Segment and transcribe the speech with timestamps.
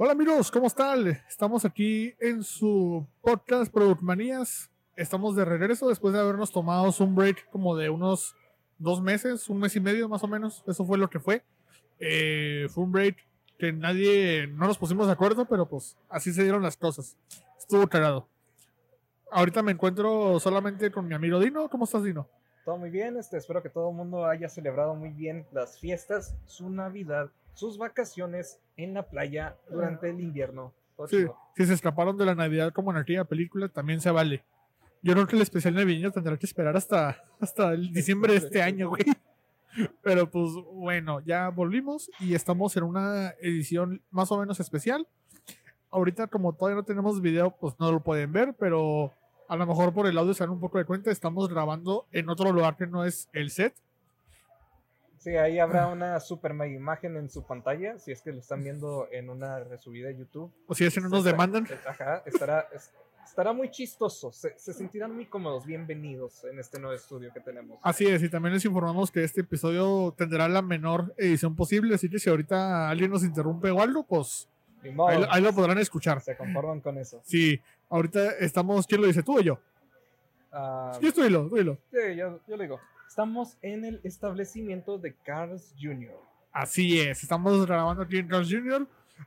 [0.00, 1.08] Hola amigos, ¿cómo están?
[1.28, 4.70] Estamos aquí en su podcast Product Manías.
[4.94, 8.36] Estamos de regreso después de habernos tomado un break como de unos
[8.78, 10.62] dos meses, un mes y medio más o menos.
[10.68, 11.42] Eso fue lo que fue.
[11.98, 13.16] Eh, fue un break
[13.58, 17.16] que nadie, no nos pusimos de acuerdo, pero pues así se dieron las cosas.
[17.58, 18.28] Estuvo cagado.
[19.32, 21.68] Ahorita me encuentro solamente con mi amigo Dino.
[21.68, 22.28] ¿Cómo estás, Dino?
[22.64, 26.36] Todo muy bien, este, espero que todo el mundo haya celebrado muy bien las fiestas,
[26.46, 30.72] su Navidad, sus vacaciones en la playa durante el invierno.
[31.08, 31.26] Sí,
[31.56, 34.44] si se escaparon de la Navidad como en aquella película, también se vale.
[35.02, 38.62] Yo creo que el especial navideño tendrá que esperar hasta, hasta el diciembre de este
[38.62, 39.02] año, güey.
[40.02, 45.08] Pero pues bueno, ya volvimos y estamos en una edición más o menos especial.
[45.90, 49.12] Ahorita como todavía no tenemos video, pues no lo pueden ver, pero
[49.48, 52.28] a lo mejor por el audio se dan un poco de cuenta, estamos grabando en
[52.28, 53.74] otro lugar que no es el set.
[55.18, 58.62] Sí, ahí habrá una super mega imagen en su pantalla, si es que lo están
[58.62, 60.52] viendo en una resubida de YouTube.
[60.66, 61.66] O si si no nos demandan.
[61.86, 62.92] Ajá, estará, es-
[63.24, 67.78] estará muy chistoso, se, se sentirán muy cómodos, bienvenidos en este nuevo estudio que tenemos.
[67.82, 72.08] Así es, y también les informamos que este episodio tendrá la menor edición posible, así
[72.08, 74.48] que si ahorita alguien nos interrumpe o algo, pues
[74.94, 76.20] modo, ahí, ahí lo podrán escuchar.
[76.20, 77.20] se conforman con eso.
[77.24, 79.22] Sí, ahorita estamos, ¿quién lo dice?
[79.22, 79.58] ¿Tú o yo?
[80.52, 81.76] Ah, Yo estoy lo, dilo.
[81.90, 86.14] sí, yo, yo le digo, estamos en el establecimiento de Carl's Jr.
[86.52, 88.86] Así es, estamos grabando aquí en Carl's Jr.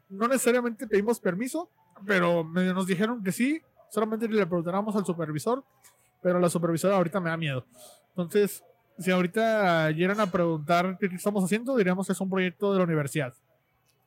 [0.09, 1.69] No necesariamente pedimos permiso,
[2.05, 5.63] pero medio nos dijeron que sí, solamente le preguntáramos al supervisor,
[6.21, 7.65] pero la supervisora ahorita me da miedo.
[8.09, 8.63] Entonces,
[8.97, 12.85] si ahorita llegan a preguntar qué estamos haciendo, diríamos que es un proyecto de la
[12.85, 13.33] universidad.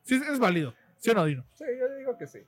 [0.03, 1.45] Sí, es válido, ¿sí o no, Dino?
[1.55, 2.39] Sí, yo digo que sí.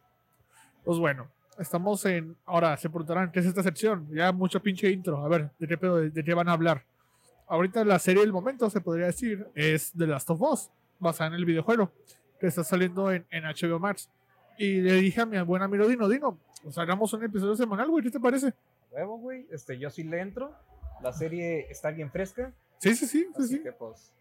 [0.85, 2.37] Pues bueno, estamos en.
[2.45, 4.07] Ahora se preguntarán qué es esta sección.
[4.15, 5.25] Ya mucho pinche intro.
[5.25, 6.85] A ver, ¿de qué, pedo- de, qué van a hablar?
[7.46, 11.34] Ahorita la serie del momento, se podría decir, es The Last of Us, basada en
[11.34, 11.92] el videojuego,
[12.40, 14.11] que está saliendo en, en HBO Max.
[14.58, 18.02] Y le dije a mi buen amigo Dino, Dino, pues hagamos un episodio semanal, güey,
[18.02, 18.52] ¿qué te parece?
[18.90, 20.52] Huevo, güey, este, yo sí le entro.
[21.02, 22.52] La serie está bien fresca.
[22.79, 23.62] Sí, sí, sí, sí, sí.
[23.62, 24.12] que pues.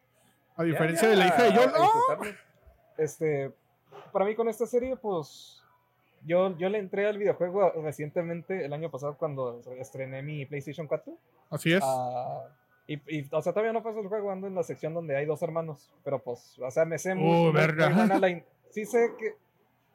[0.56, 2.26] A diferencia ya, de la hija de yo, ¡no!
[2.98, 3.52] Este,
[4.12, 5.62] para mí con esta serie, pues.
[6.26, 11.18] Yo, yo le entré al videojuego recientemente, el año pasado, cuando estrené mi PlayStation 4.
[11.52, 11.84] Así es.
[11.84, 12.48] Ah,
[12.88, 15.26] y, y, o sea, todavía no paso el juego, ando en la sección donde hay
[15.26, 15.90] dos hermanos.
[16.04, 17.90] Pero pues, o sea, me sé Oh, muy, muy verga.
[17.96, 19.34] buena la in- Sí sé que.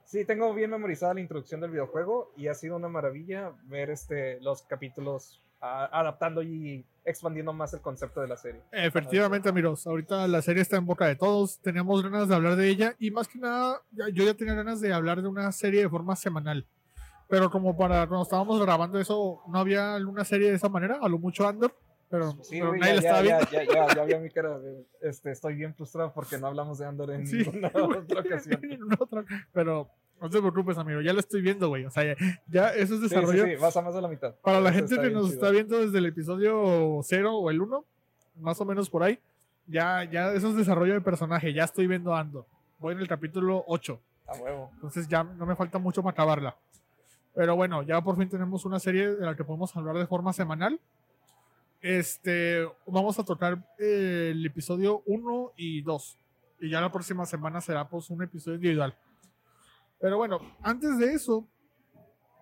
[0.05, 4.41] Sí, tengo bien memorizada la introducción del videojuego y ha sido una maravilla ver este,
[4.41, 8.61] los capítulos adaptando y expandiendo más el concepto de la serie.
[8.73, 9.87] Efectivamente, amigos.
[9.87, 11.61] Ahorita la serie está en boca de todos.
[11.61, 12.95] Teníamos ganas de hablar de ella.
[12.99, 16.17] Y más que nada, yo ya tenía ganas de hablar de una serie de forma
[16.17, 16.67] semanal.
[17.29, 21.09] Pero como para cuando estábamos grabando eso, no había una serie de esa manera, a
[21.09, 21.73] lo mucho Andor.
[22.11, 24.59] Pero, Sí, pero güey, ya, estaba ya, ya, ya, ya, vio mi cara.
[24.59, 28.61] de, Este, estoy bien frustrado porque no hablamos de Andor en Sí, ninguna otra ocasión.
[28.65, 29.89] En otra- pero
[30.21, 31.01] no te preocupes, amigo.
[31.03, 31.85] Ya lo estoy viendo, güey.
[31.85, 32.17] O sea,
[32.49, 33.45] ya, eso es Sí, sí, desarrollo.
[33.47, 34.35] sí, vas a más de la mitad.
[34.43, 35.35] Para la gente que nos chido.
[35.35, 37.85] está viendo desde el episodio 0 o el 1,
[38.41, 39.19] más o menos por ahí,
[39.69, 41.53] ya, ya eso es desarrollo de personaje.
[41.53, 42.45] Ya estoy viendo Andor.
[42.81, 44.01] Voy en el capítulo 8.
[44.27, 44.71] A huevo.
[44.75, 46.57] Entonces ya no me falta mucho para acabarla.
[47.35, 50.33] Pero bueno, ya por fin tenemos una serie de la que podemos hablar de forma
[50.33, 50.81] semanal.
[51.81, 56.19] Este, vamos a tocar eh, el episodio 1 y 2.
[56.61, 58.95] Y ya la próxima semana será pues un episodio individual.
[59.99, 61.47] Pero bueno, antes de eso,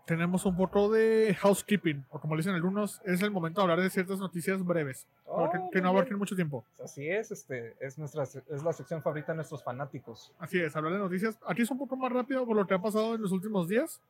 [0.06, 3.80] tenemos un poco de housekeeping, o como le dicen algunos, es el momento de hablar
[3.80, 6.64] de ciertas noticias breves, para que, Oh, que no abarquen mucho tiempo.
[6.82, 10.32] Así es, este, es, nuestra, es la sección favorita de nuestros fanáticos.
[10.38, 11.38] Así es, hablar de noticias.
[11.46, 14.00] Aquí es un poco más rápido por lo que ha pasado en los últimos días.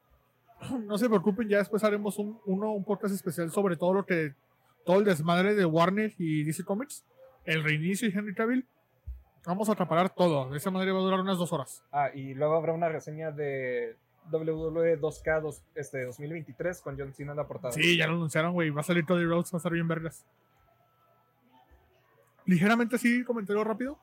[0.87, 4.35] No se preocupen, ya después haremos un, uno, un podcast especial sobre todo lo que,
[4.89, 7.05] todo el desmadre de Warner y DC Comics,
[7.45, 8.67] el reinicio y Henry Cavill.
[9.45, 10.49] Vamos a acaparar todo.
[10.49, 11.85] De esa manera va a durar unas dos horas.
[11.93, 13.97] Ah, y luego habrá una reseña de
[14.33, 17.73] WWE 2K dos- este, 2023 con John Cena en la portada.
[17.73, 18.71] Sí, ya lo anunciaron, güey.
[18.71, 20.25] Va a salir Cody Rhodes, va a estar bien vergas.
[22.47, 23.99] Ligeramente así, comentario rápido.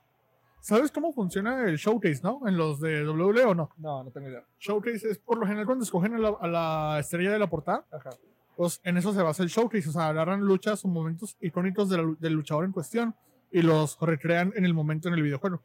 [0.62, 2.48] ¿Sabes cómo funciona el showcase, no?
[2.48, 3.72] En los de WWE o no.
[3.78, 4.44] No, no tengo idea.
[4.60, 7.86] Showcase es por lo general cuando escogen a la, a la estrella de la portada.
[7.92, 8.12] Ajá.
[8.58, 11.98] Pues en eso se basa el showcase, o sea, agarran luchas o momentos icónicos de
[11.98, 13.16] la del luchador en cuestión
[13.52, 15.62] y los recrean en el momento en el videojuego.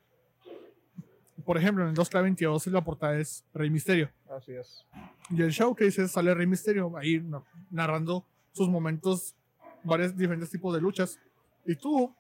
[1.44, 4.87] Por ejemplo, en el 2K22 la portada es Rey Misterio Así es.
[5.31, 9.34] y el showcase es sale Rey Misterio ahí na- narrando sus momentos,
[9.82, 11.19] varios diferentes tipos de luchas
[11.64, 12.14] y tú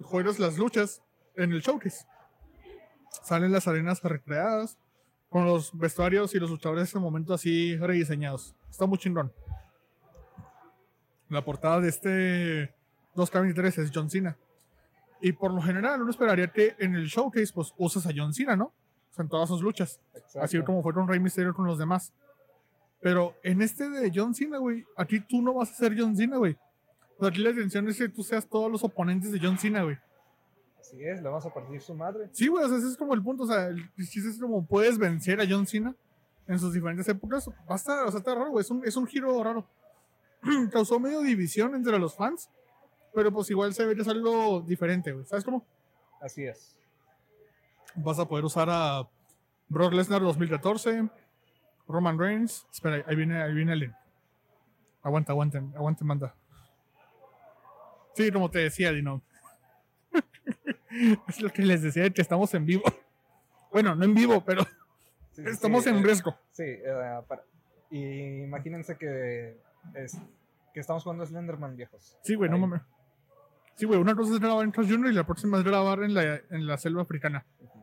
[0.00, 1.02] juegas las luchas
[1.36, 2.06] en el showcase.
[3.22, 4.78] Salen las arenas recreadas
[5.28, 8.54] con los vestuarios y los luchadores en el momento así rediseñados.
[8.70, 9.32] Está muy chingón.
[11.28, 12.74] La portada de este
[13.16, 14.36] 2K23 es John Cena.
[15.20, 18.56] Y por lo general uno esperaría que en el showcase pues usas a John Cena,
[18.56, 18.72] ¿no?
[19.14, 20.00] o sea, en todas sus luchas.
[20.12, 20.40] Exacto.
[20.40, 22.12] Así como fue con Rey Mysterio con los demás.
[23.00, 26.36] Pero en este de John Cena, güey, aquí tú no vas a ser John Cena,
[26.36, 26.56] güey.
[27.16, 29.84] O sea, aquí la intención es que tú seas todos los oponentes de John Cena,
[29.84, 29.96] güey.
[30.80, 32.28] Así es, le vamos a partir su madre.
[32.32, 33.44] Sí, güey, o sea, ese es como el punto.
[33.44, 35.94] O sea, el chiste es como puedes vencer a John Cena
[36.48, 37.48] en sus diferentes épocas.
[37.48, 38.62] Va a estar, o sea, está raro, güey.
[38.62, 39.64] Es un, es un giro raro.
[40.72, 42.50] Causó medio división entre los fans,
[43.14, 45.24] pero pues igual se ve que es algo diferente, güey.
[45.24, 45.64] ¿Sabes cómo?
[46.20, 46.76] Así es.
[47.96, 49.08] Vas a poder usar a
[49.68, 51.08] Brock Lesnar 2014,
[51.86, 52.66] Roman Reigns.
[52.72, 53.92] Espera, ahí viene, ahí viene el link.
[55.02, 56.34] Aguanta, aguanten, aguanten, manda.
[58.14, 59.22] Sí, como te decía, Dino.
[61.28, 62.84] es lo que les decía, que estamos en vivo.
[63.72, 64.64] Bueno, no en vivo, pero
[65.32, 66.36] Sí, estamos sí, en eh, riesgo.
[66.52, 67.44] Sí, eh, para-
[67.90, 69.56] y imagínense que,
[69.94, 70.18] es,
[70.72, 72.18] que estamos jugando Slenderman viejos.
[72.22, 72.82] Sí, güey, no mames.
[73.76, 76.14] Sí, güey, una cosa es grabar en Cross Junior y la próxima es grabar en
[76.14, 77.44] la, en la selva africana.
[77.60, 77.80] Ujú.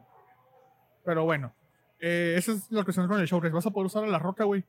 [1.04, 1.54] Pero bueno,
[2.00, 3.42] eh, esa es la cuestión con el show.
[3.52, 4.64] Vas a poder usar a la roca, güey.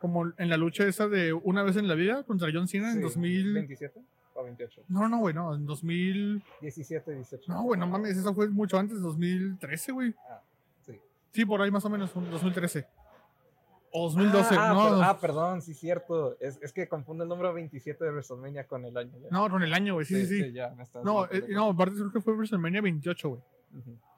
[0.00, 2.96] Como en la lucha esa de una vez en la vida contra John Cena en
[2.96, 3.54] Sí, 2000.
[3.54, 3.92] ¿27
[4.34, 4.82] o 28?
[4.88, 6.42] No, no, güey, no, en 2000.
[6.60, 7.52] 17, 18.
[7.52, 10.14] No, güey, no mames, esa fue mucho antes, 2013, güey.
[10.30, 10.40] Ah,
[10.86, 11.00] sí.
[11.32, 12.86] Sí, por ahí más o menos, un 2013.
[13.90, 16.36] O 2012, ah, no, per- ah, perdón, sí, cierto.
[16.40, 19.12] Es, es que confunde el número 27 de WrestleMania con el año.
[19.18, 19.28] ya.
[19.30, 20.52] no, con el año, güey, sí, sí, sí.
[20.52, 23.40] ya me estás No, eh, no, aparte creo que fue WrestleMania 28, güey.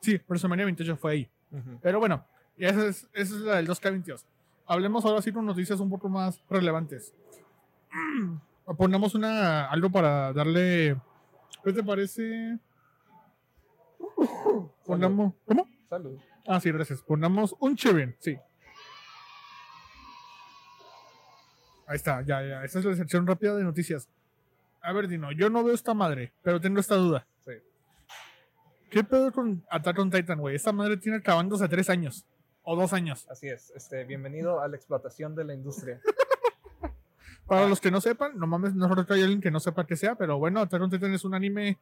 [0.00, 1.31] Sí, WrestleMania 28 fue ahí.
[1.52, 1.78] ujú.
[1.82, 2.25] Pero bueno,
[2.56, 4.25] y esa es, esa es la del 2K22.
[4.67, 7.14] Hablemos ahora sí con noticias un poco más relevantes.
[8.76, 10.96] Pongamos una, algo para darle.
[11.64, 12.58] ¿Qué te parece?
[14.87, 15.34] Pongamos.
[15.46, 15.66] ¿Cómo?
[15.88, 16.19] Salud.
[16.46, 17.02] Ah, sí, gracias.
[17.02, 18.37] Pongamos un cheering, sí.
[21.90, 22.62] Ahí está, ya, ya.
[22.62, 24.08] Esa es la sección rápida de noticias.
[24.81, 27.26] A ver, Dino, yo no veo esta madre, pero tengo esta duda.
[27.44, 27.50] Sí.
[28.88, 30.54] ¿Qué pedo con Attack on Titan, güey?
[30.54, 32.25] Esta madre tiene acabándose tres años.
[32.62, 33.26] O dos años.
[33.28, 33.72] Así es.
[33.75, 36.00] Este, bienvenido a la explotación de la industria.
[37.48, 39.84] Para los que no sepan, no mames, no creo que haya alguien que no sepa
[39.84, 41.76] qué sea, pero bueno, Attack on Titan es un anime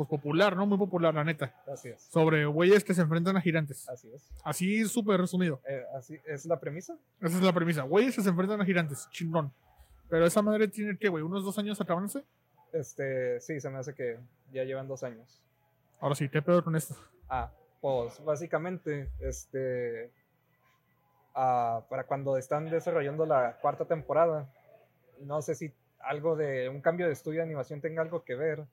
[0.00, 0.64] pues popular, ¿no?
[0.64, 1.54] Muy popular, la neta.
[1.70, 2.00] Así es.
[2.00, 3.86] Sobre güeyes que se enfrentan a gigantes.
[3.86, 4.32] Así es.
[4.42, 5.60] Así súper resumido.
[5.68, 6.96] Eh, así es la premisa.
[7.20, 7.82] Esa es la premisa.
[7.82, 9.10] Güeyes que se enfrentan a gigantes.
[9.10, 9.52] Chingón.
[10.08, 12.24] Pero esa madre tiene que, güey, unos dos años acabándose.
[12.72, 14.18] Este, sí, se me hace que
[14.52, 15.38] ya llevan dos años.
[16.00, 16.94] Ahora sí, ¿qué pedo con esto?
[17.28, 17.50] Ah,
[17.82, 20.10] pues básicamente, este,
[21.34, 24.50] ah, para cuando están desarrollando la cuarta temporada,
[25.20, 28.64] no sé si algo de un cambio de estudio de animación tenga algo que ver,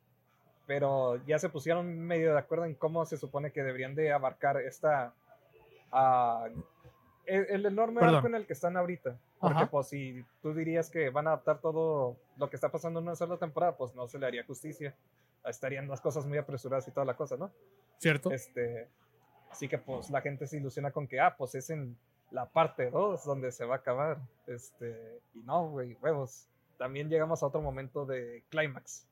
[0.68, 4.58] pero ya se pusieron medio de acuerdo en cómo se supone que deberían de abarcar
[4.58, 5.14] esta,
[5.92, 6.48] ah,
[7.26, 8.16] el, el enorme Perdón.
[8.16, 9.18] arco en el que están ahorita.
[9.40, 9.70] Porque Ajá.
[9.70, 13.16] pues si tú dirías que van a adaptar todo lo que está pasando en una
[13.16, 14.94] sola temporada, pues no se le haría justicia.
[15.46, 17.52] Estarían las cosas muy apresuradas y toda la cosa, ¿no?
[18.00, 18.32] ¿Cierto?
[18.32, 18.90] Este,
[19.50, 21.98] así que pues la gente se ilusiona con que, ah, pues es en
[22.32, 24.18] la parte 2 donde se va a acabar.
[24.48, 26.48] Este, y no, güey, huevos.
[26.78, 29.08] También llegamos a otro momento de clímax.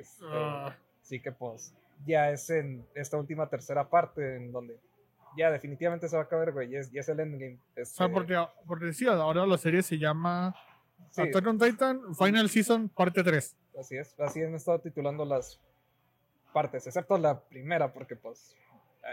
[0.00, 1.74] Este, Ah, Así que pues
[2.06, 4.78] ya es en esta última tercera parte en donde
[5.36, 7.56] ya definitivamente se va a acabar, güey, y es, y es el endgame.
[7.56, 10.54] o sea, Este, porque, porque sí, ahora la serie se llama
[11.10, 13.56] sí, Attack on Titan Final Season Parte 3.
[13.78, 15.60] así es, así han estado titulando las
[16.52, 18.54] partes, excepto la primera, porque pues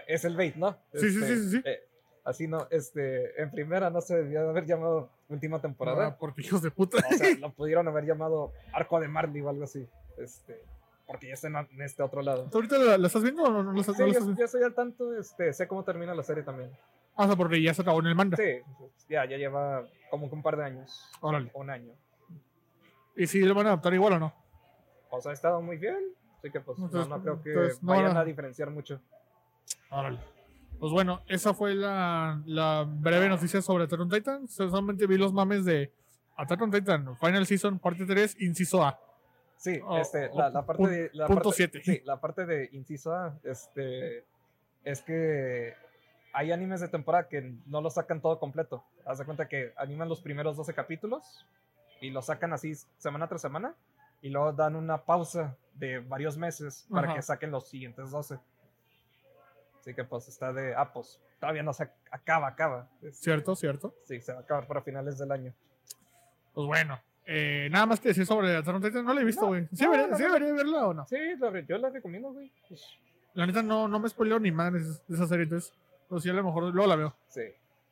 [0.08, 0.78] es el bait, ¿no?
[0.94, 1.62] Sí, sí, Este, sí, sí, sí.
[1.66, 1.80] eh,
[2.24, 6.18] así no, este, en primera no se debía de haber llamado última Ah, temporada.
[6.18, 6.98] porque hijos de puta.
[7.10, 9.86] O sea, lo pudieron haber llamado Arco de Marley o algo así.
[10.18, 10.62] Este,
[11.12, 12.50] porque ya está en, este otro lado.
[12.50, 14.20] ¿Tú ahorita la, la estás viendo o no, no la estás, Sí, no la yo,
[14.20, 14.40] estás viendo?
[14.40, 16.72] yo estoy al tanto, este, sé cómo termina la serie también.
[17.18, 18.38] Ah, o sea, porque ya se acabó en el manga.
[18.38, 18.62] Sí,
[19.10, 21.12] ya, ya lleva como que un par de años.
[21.20, 21.52] Órale.
[21.54, 21.94] Un año.
[23.18, 24.34] ¿Y si lo van a adaptar igual o no?
[25.10, 26.00] O sea, ha estado muy bien.
[26.38, 29.02] Así que pues Entonces, no, no creo que entonces, no vayan a diferenciar mucho.
[29.90, 30.20] Órale.
[30.80, 34.48] Pues bueno, esa fue la, la breve noticia sobre Attack on Titan.
[34.48, 35.94] Solamente vi los mames de
[36.38, 38.98] Attack on Titan Final Season Parte 3, Inciso A.
[39.62, 41.10] Sí, O- este, o la, la parte de.
[41.14, 41.82] La punto parte- siete.
[41.84, 44.26] Sí, la parte de inciso A, este.
[44.84, 45.76] Es que
[46.34, 48.84] hay animes de temporada que no lo sacan todo completo.
[49.06, 51.46] Haz de cuenta que animan los primeros 12 capítulos
[52.00, 53.76] y lo sacan así semana tras semana
[54.24, 57.16] y luego dan una pausa de varios meses para Ajá.
[57.18, 58.40] que saquen los siguientes 12.
[59.80, 60.74] Así que pues está de.
[60.76, 62.88] Ah, pues todavía no se ac- acaba, acaba.
[63.12, 63.56] ¿Cierto?
[63.56, 63.94] ¿Cierto?
[64.06, 65.54] Sí, se va a acabar para finales del año.
[66.56, 67.00] Pues bueno.
[67.26, 69.06] Eh, nada más que decir sobre Attack on Titan.
[69.06, 69.68] No la he visto, No, güey.
[69.74, 71.06] ¿Sí, no, debería, no, sí debería verla o no?
[71.08, 72.52] Sí, la- yo la recomiendo, güey.
[72.68, 72.84] Pues,
[73.34, 75.44] La neta no, no me spoileo ni madres de esa serie.
[75.44, 75.74] Entonces,
[76.10, 77.16] pues sí, a lo mejor luego la veo.
[77.30, 77.42] sí.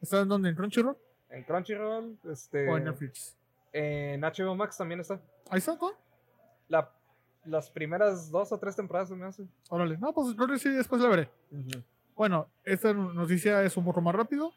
[0.01, 0.47] ¿Está en donde?
[0.49, 0.95] ¿En Crunchyroll
[1.29, 2.69] En Crunchyroll, este.
[2.69, 3.35] o en Netflix?
[3.73, 5.19] En HBO Max también está.
[5.49, 5.91] Ahí está, ¿no?
[6.69, 6.89] La,
[7.45, 9.43] las primeras dos o tres temporadas me hace.
[9.69, 9.97] Órale.
[9.97, 11.29] No, pues creo que sí, después la veré.
[12.15, 14.53] Bueno, esta noticia es un poco más rápido.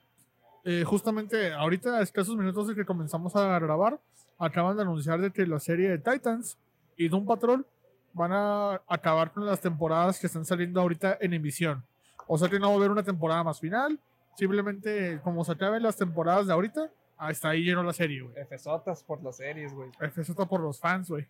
[0.64, 3.99] Eh, justamente ahorita, a escasos minutos de que comenzamos a grabar,
[4.38, 6.59] acaban de anunciar de que la serie de Titans
[6.97, 7.66] y Doom Patrol
[8.12, 11.85] van a acabar con las temporadas que están saliendo ahorita en emisión.
[12.26, 13.99] O sea que no va a haber una temporada más final.
[14.37, 18.35] Simplemente, como se acaben las temporadas de ahorita, hasta ahí llenó la serie, güey.
[18.47, 19.90] FSOTAS por las series, güey.
[19.99, 21.26] FSOTA por los fans, güey.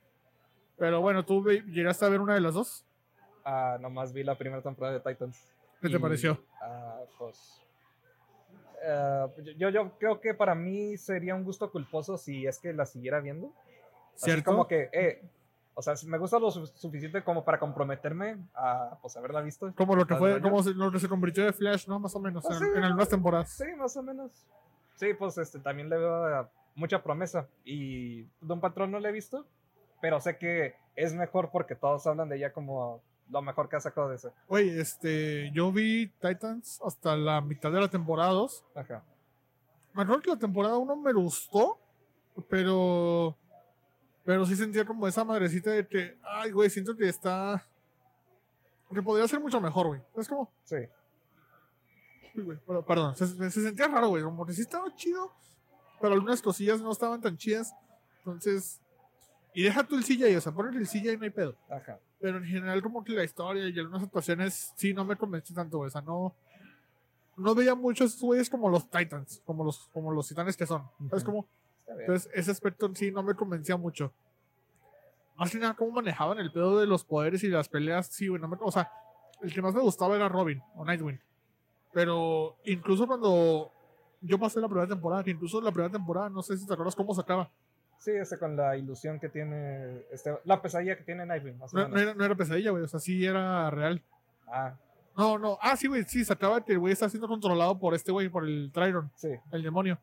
[0.79, 2.85] Pero bueno, ¿tú llegaste a ver una de las dos?
[3.45, 5.53] Ah, nomás vi la primera temporada de Titans.
[5.81, 6.39] ¿Qué te pareció?
[6.61, 7.63] ah, pues.
[8.83, 12.87] Eh, yo, yo creo que para mí sería un gusto culposo si es que la
[12.87, 13.53] siguiera viendo.
[14.15, 14.51] Así ¿Cierto?
[14.51, 15.23] como que, eh,
[15.75, 19.73] o sea, me gusta lo su- suficiente como para comprometerme a pues haberla visto.
[19.75, 21.99] Como lo que ¿Al fue, como se, lo que se convirtió de Flash, ¿no?
[21.99, 23.51] Más o menos, Ah, en, sí, en algunas temporadas.
[23.53, 24.31] Sí, más o menos.
[24.97, 27.49] Sí, pues este, también le veo eh, mucha promesa.
[27.65, 29.47] Y Don Patrón no la he visto,
[30.01, 33.01] pero sé que es mejor porque todos hablan de ella como
[33.33, 34.31] lo mejor que ha sacado de ese.
[34.49, 38.65] Oye, este, yo vi Titans hasta la mitad de la temporada 2.
[38.75, 39.03] Ajá.
[39.95, 41.79] Me acuerdo que la temporada 1 me gustó,
[42.49, 43.37] pero.
[44.25, 47.67] Pero sí sentía como esa madrecita de que, ay, güey, siento que está.
[48.93, 50.03] Que podría ser mucho mejor, güey.
[50.17, 50.77] Es como, Sí.
[52.37, 54.23] uy, güey, pero- perdón, se, se sentía raro, güey.
[54.23, 55.33] Como que sí estaba chido,
[56.01, 57.75] pero algunas cosillas no estaban tan chidas.
[58.19, 58.81] Entonces.
[59.55, 61.55] Y deja tú el CJ, o sea, ponle el CJ y no hay pedo.
[61.71, 61.99] Ajá.
[62.21, 65.81] Pero en general, como que la historia y algunas actuaciones sí no me convence tanto.
[65.81, 66.35] O sea, no.
[67.37, 70.83] No veía muchos güeyes como los Titans, como los, como los titanes que son.
[71.09, 71.33] ¿Sabes Ujú.
[71.33, 71.47] cómo?
[71.81, 72.01] Está bien.
[72.03, 74.13] Entonces, ese aspecto en sí no me convencía mucho.
[75.37, 78.41] Más que nada, cómo manejaban el pedo de los poderes y las peleas, sí, güey.
[78.41, 78.91] no me- o sea,
[79.41, 81.19] el que más me gustaba era Robin o Nightwing.
[81.93, 83.71] Pero incluso cuando
[84.21, 86.95] yo pasé la primera temporada, que incluso la primera temporada, no sé si te acuerdas
[86.95, 87.51] cómo se acaba.
[88.03, 91.77] Sí, este con la ilusión que tiene, este, la pesadilla que tiene Nightwing, más o
[91.77, 91.95] No, menos.
[91.95, 92.83] no era, no era pesadilla, güey.
[92.83, 94.03] O sea, sí era real.
[94.49, 94.75] Ah,
[95.17, 95.57] No, no.
[95.63, 96.03] Ah, sí, güey.
[96.05, 99.09] Sí, se acaba que el güey está siendo controlado por este güey, por el Triron,
[99.15, 99.29] sí.
[99.53, 99.99] el demonio.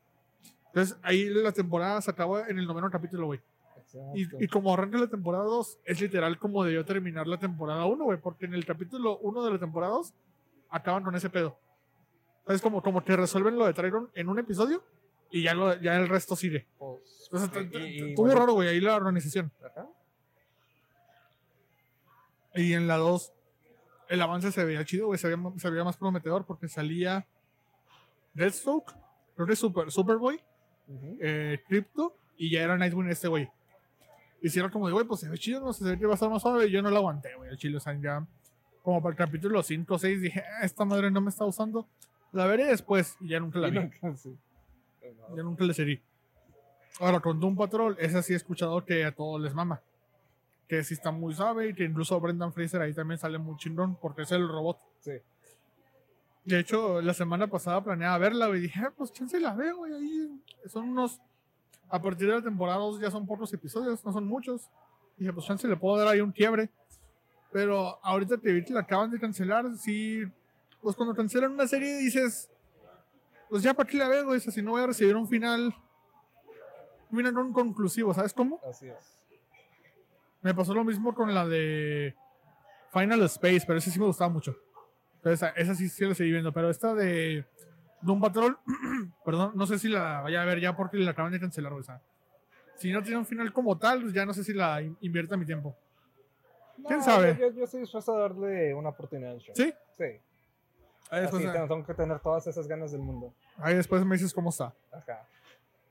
[0.68, 3.40] Entonces, ahí la temporada se acaba en el noveno capítulo, güey.
[4.14, 8.04] Y, y como arranca la temporada 2, es literal como debió terminar la temporada 1,
[8.04, 10.14] güey, porque en el capítulo 1 de la temporada 2
[10.70, 11.58] acaban con ese pedo.
[12.46, 14.82] Es como, como que resuelven lo de Trigon en un episodio
[15.30, 16.66] y ya, lo, ya el resto sigue.
[16.78, 17.00] Pues,
[17.32, 19.52] estuvo raro, güey, ahí la organización.
[19.64, 19.86] ajá.
[22.54, 23.32] Y en la 2,
[24.08, 27.26] el avance se veía chido, güey, se veía, se veía más prometedor porque salía
[28.34, 28.92] Deathstroke,
[29.36, 30.40] creo que Super, Superboy,
[30.88, 31.16] Ujú.
[31.20, 33.48] eh, Crypto y ya era Nightwing este güey.
[34.42, 36.14] Hicieron como de, güey, pues se ve chido, no sé, se ve que va a
[36.14, 36.66] estar más suave.
[36.66, 37.76] Y yo no lo aguanté, güey, el chile.
[37.76, 38.26] O sea, ya,
[38.82, 41.86] como para el capítulo 5 o 6, dije, "Ah, esta madre no me está usando.
[42.32, 43.78] La veré después y ya nunca la vi.
[43.80, 44.34] nunca- sí.
[45.36, 46.00] Ya nunca le seguí.
[46.98, 49.80] Ahora, con Doom Patrol, esa sí he escuchado que a todos les mama.
[50.68, 53.96] Que sí está muy suave y que incluso Brendan Fraser ahí también sale muy chingón
[53.96, 54.78] porque es el robot.
[55.00, 55.12] Sí.
[56.44, 58.60] De hecho, la semana pasada planeaba verla, güey.
[58.60, 59.92] Dije, "Ah, pues chance la veo, güey.
[59.94, 61.20] Ahí son unos.
[61.88, 64.68] A partir de la temporada 2 ya son pocos episodios, no son muchos.
[65.16, 66.70] Dije, pues chance le puedo dar ahí un quiebre.
[67.52, 70.22] Pero ahorita que vi que la acaban de cancelar, sí.
[70.80, 72.48] Pues cuando cancelan una serie dices,
[73.50, 75.74] pues ya para qué la veo, sea, si no voy a recibir un final.
[77.10, 78.60] Un final no conclusivo, ¿sabes cómo?
[78.68, 79.18] Así es.
[80.42, 82.14] Me pasó lo mismo con la de
[82.92, 84.56] Final Space, pero esa sí me gustaba mucho.
[85.22, 86.52] Pero esa, esa sí, sí la seguí viendo.
[86.52, 87.44] Pero esta de
[88.00, 88.56] Doom Patrol,
[89.24, 91.72] perdón, no sé si la vaya a ver ya porque la acaban de cancelar.
[91.72, 92.00] O sea,
[92.76, 95.36] si no tiene un final como tal, pues ya no sé si la in- invierta
[95.36, 95.76] mi tiempo.
[96.86, 97.36] ¿Quién No, sabe?
[97.38, 99.36] Yo, yo, yo estoy dispuesto a darle una oportunidad.
[99.54, 99.74] ¿Sí?
[99.98, 100.04] Sí.
[101.10, 103.34] Ahí después, Así tengo, tengo que tener todas esas ganas del mundo.
[103.58, 104.74] ahí después me dices cómo está.
[104.92, 105.26] Ajá.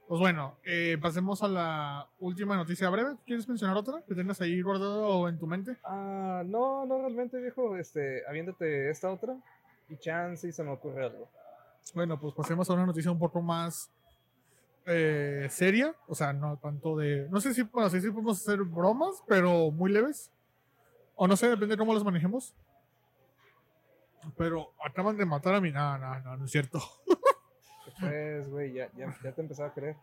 [0.10, 3.16] Pues bueno, eh, pasemos a la última noticia breve.
[3.28, 5.78] ¿Quieres mencionar otra que tengas ahí guardado en tu mente?
[5.84, 7.78] Ah, no, no realmente, viejo.
[7.78, 9.38] Este, habiéndote esta otra.
[9.88, 11.30] Y chance y se me ocurre algo.
[11.94, 13.92] Bueno, pues pasemos a una noticia un poco más
[14.88, 15.94] eh, seria.
[16.08, 17.28] O sea, no tanto de.
[17.30, 20.32] No sé si, bueno, sí, sí podemos hacer bromas, pero muy leves.
[21.16, 22.56] O no sé, depende de cómo las manejemos.
[24.38, 25.72] Pero acaban de matar a mi.
[25.72, 26.80] No, no, no, no es cierto.
[28.00, 29.96] Pues, güey, ya, ya, ya te empezaba a creer.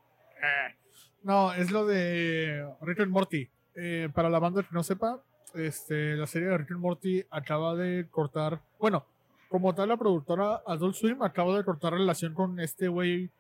[0.42, 0.75] Eh,
[1.23, 3.49] No, es lo de Rick and Morty.
[3.75, 5.23] Eh, para la banda que no sepa,
[5.54, 8.61] este, la serie de Rick and Morty acaba de cortar.
[8.78, 9.06] Bueno,
[9.49, 13.30] como tal, la productora Adult Swim acaba de cortar relación con este güey,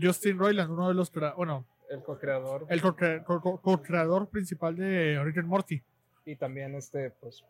[0.00, 1.12] Justin Roiland, uno de los.
[1.36, 2.66] Bueno, El co-creador.
[2.68, 5.82] el co-cre- co- co- co-creador principal de Rick and Morty.
[6.24, 7.44] Y también, este, pues.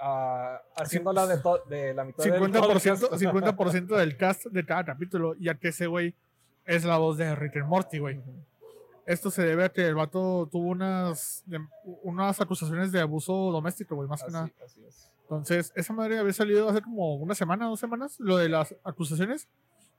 [0.00, 3.14] Ah, haciéndola de, de la mitad del 50%, podcast.
[3.18, 6.14] 50 del cast de cada capítulo, ya que ese güey
[6.64, 8.20] es la voz de Rick and Morty, güey.
[9.06, 11.64] Esto se debe a que el vato tuvo unas, de-
[12.02, 14.44] unas acusaciones de abuso doméstico, güey, más que nada.
[14.46, 15.12] Así, así es.
[15.22, 19.48] Entonces, esa madre había salido hace como una semana, dos semanas, lo de las acusaciones.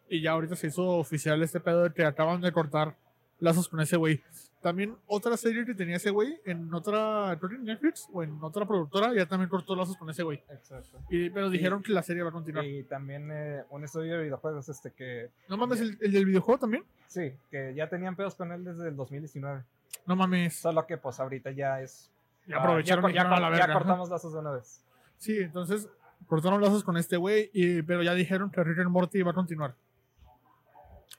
[0.10, 2.96] Y ya ahorita se hizo oficial este pedo de que acaban de cortar
[3.40, 4.22] lazos con ese güey.
[4.62, 9.14] También otra serie que tenía ese güey en otra, en Netflix o en otra productora,
[9.14, 10.44] ya también cortó lazos con ese güey.
[10.50, 11.00] Exacto.
[11.10, 12.66] Y, pero dijeron que la serie va a continuar.
[12.66, 15.30] Y también eh, un estudio de videojuegos, este que.
[15.48, 16.84] No mames, ¿el, el del videojuego también?
[17.08, 19.64] Sí, que ya tenían pedos con él desde el 2019.
[20.08, 20.56] No mames.
[20.56, 22.10] Solo que pues ahorita ya es.
[22.48, 23.80] Ya ah, aprovecharon ya, y ya dijeron a la ya verga, ¿no?
[23.80, 24.82] cortamos lazos de una vez.
[25.18, 25.88] Sí, entonces
[26.26, 29.36] cortaron lazos con este güey, y- pero ya dijeron que Rick and Morty va a
[29.36, 29.76] continuar.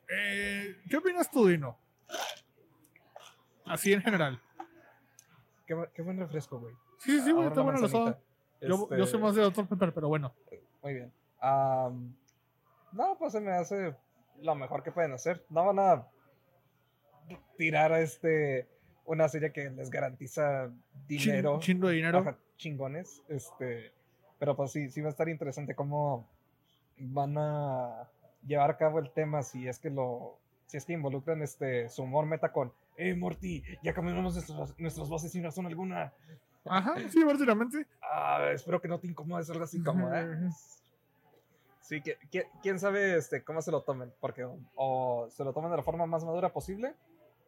[0.09, 1.77] Eh, ¿Qué opinas tú, Dino?
[3.71, 4.41] Así en general.
[5.67, 6.75] Qué, bu- qué buen refresco, güey.
[6.99, 8.19] Sí, sí, güey, está la buena la soda.
[8.61, 9.67] Yo, yo Este, soy más de Dr.
[9.69, 10.33] Pepper, pero bueno.
[10.83, 11.13] Muy bien.
[11.41, 12.15] Am,
[12.93, 13.95] no, pues se me hace
[14.41, 15.45] lo mejor que pueden hacer.
[15.51, 16.07] No van a
[17.57, 18.67] tirar a este
[19.05, 20.67] una serie que les garantiza
[21.07, 21.59] Chin- dinero.
[21.61, 22.19] chingo de dinero.
[22.19, 23.23] Ajá, chingones.
[23.29, 23.93] Este,
[24.39, 26.27] pero pues sí, sí va a estar interesante cómo
[26.99, 28.09] van a
[28.47, 32.03] llevar a cabo el tema si es que lo si es que involucran este su
[32.03, 36.13] humor meta con eh Morty, ya cambiamos nuestras, nuestras voces sin razón alguna.
[36.67, 37.87] Ajá, sí, básicamente.
[38.03, 40.27] Ah, espero que no te incomodes algo así como, ¿eh?
[41.81, 45.55] Sí, que, que- quién sabe este, cómo se lo tomen, porque o, o se lo
[45.55, 46.93] toman de la forma más madura posible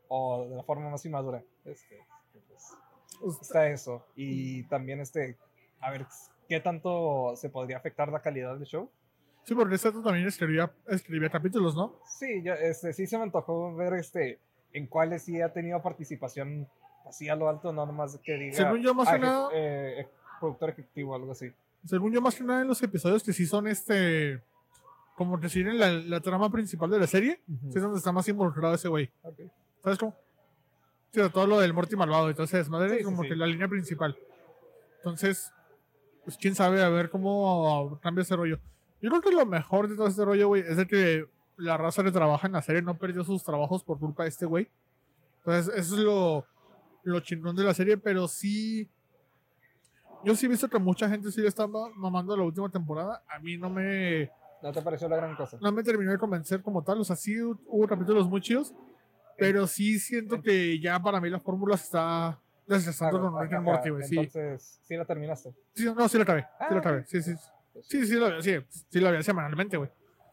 [0.08, 1.42] o de la forma más inmadura.
[1.66, 1.98] Este,
[3.20, 4.06] pues, está eso.
[4.16, 5.36] Y también, este,
[5.80, 6.06] a ver,
[6.48, 8.90] ¿qué tanto se podría afectar la calidad del show?
[9.44, 12.00] Sí, porque este también escribía, escribía capítulos, ¿no?
[12.06, 14.38] Sí, yo, este, sí se me antojó ver este,
[14.72, 16.68] en cuáles sí ha tenido participación
[17.06, 20.08] así a lo alto, no nomás que diga Según yo, más ah, que nada, eh,
[20.38, 21.52] productor ejecutivo o algo así.
[21.84, 24.40] según yo, más que nada en los episodios que sí son este.
[25.16, 28.26] Como que siguen la, la trama principal de la serie, sí es donde está más
[28.28, 29.10] involucrado ese güey.
[29.22, 29.40] Ok.
[29.82, 30.14] ¿Sabes cómo?
[31.12, 33.28] Sí, de todo lo del Morty malvado, entonces madre sí, como sí.
[33.28, 34.16] que la línea principal.
[34.98, 35.52] Entonces,
[36.24, 38.60] pues quién sabe, a ver cómo cambia ese rollo.
[39.02, 41.26] Yo creo que lo mejor de todo este rollo, güey, es de que
[41.60, 44.46] la raza que trabaja en la serie no perdió sus trabajos por culpa de este
[44.46, 44.68] güey.
[45.38, 46.44] Entonces, eso es lo,
[47.04, 48.88] lo chingón de la serie, pero sí.
[50.24, 53.22] Yo sí he visto que mucha gente sí le está ma- mamando la última temporada.
[53.28, 54.30] A mí no me,
[54.62, 55.56] ¿No te pareció la gran cosa?
[55.62, 57.00] no me terminó de convencer como tal.
[57.00, 58.74] O sea, sí hu- hubo capítulos muy chidos,
[59.38, 63.64] pero sí siento que ya para mí la fórmula está desgastando Ah, con Rick and
[63.64, 64.02] Morty, güey.
[64.04, 64.18] Sí.
[64.18, 65.54] Entonces, sí la terminaste.
[65.74, 66.42] sí, no, sí la acabé.
[66.42, 66.98] Sí Ah, la acabé.
[67.00, 67.06] ok.
[67.06, 67.34] Sí, sí.
[67.72, 68.56] Pues, Sí, sí, la, sí,
[68.90, 69.90] sí la veía semanalmente, güey.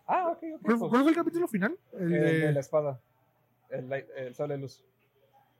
[0.08, 0.62] Ah, ok, ok.
[0.64, 1.78] ¿Cuál, cuál fue el capítulo final?
[1.94, 3.00] El el de- de la espada.
[3.70, 4.82] El, el sol de luz.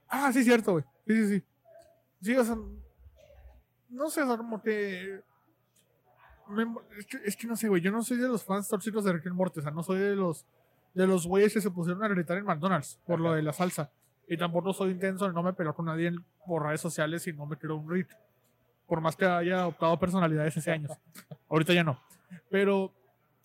[0.08, 0.84] Ah, sí, cierto, güey.
[1.06, 1.44] Sí, sí, sí.
[2.22, 2.56] Sí, o sea.
[3.90, 5.22] No sé, o sea, como que.
[6.48, 6.64] me
[6.98, 7.82] es, que es que no sé, güey.
[7.82, 9.60] Yo no soy de los fans tóxicos de Rick and Morty.
[9.60, 10.46] O sea, no soy de los.
[10.94, 13.92] De los güeyes que se pusieron a gritar en McDonald's por lo de la salsa.
[14.28, 16.12] Y tampoco soy intenso, no me peleo con nadie
[16.46, 18.08] por redes sociales y no me quiero un Rick.
[18.88, 20.92] Por más que haya adoptado personalidades hace años.
[21.50, 22.00] Ahorita ya no.
[22.50, 22.92] Pero,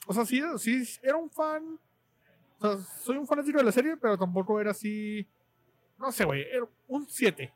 [0.06, 1.78] o sea, sí, sí, era un fan.
[2.58, 5.26] O sea, soy un fanático de la serie, pero tampoco era así.
[5.98, 7.52] No sé, güey, era un 7.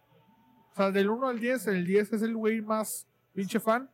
[0.73, 3.91] O sea, del 1 al 10, el 10 es el güey más pinche fan.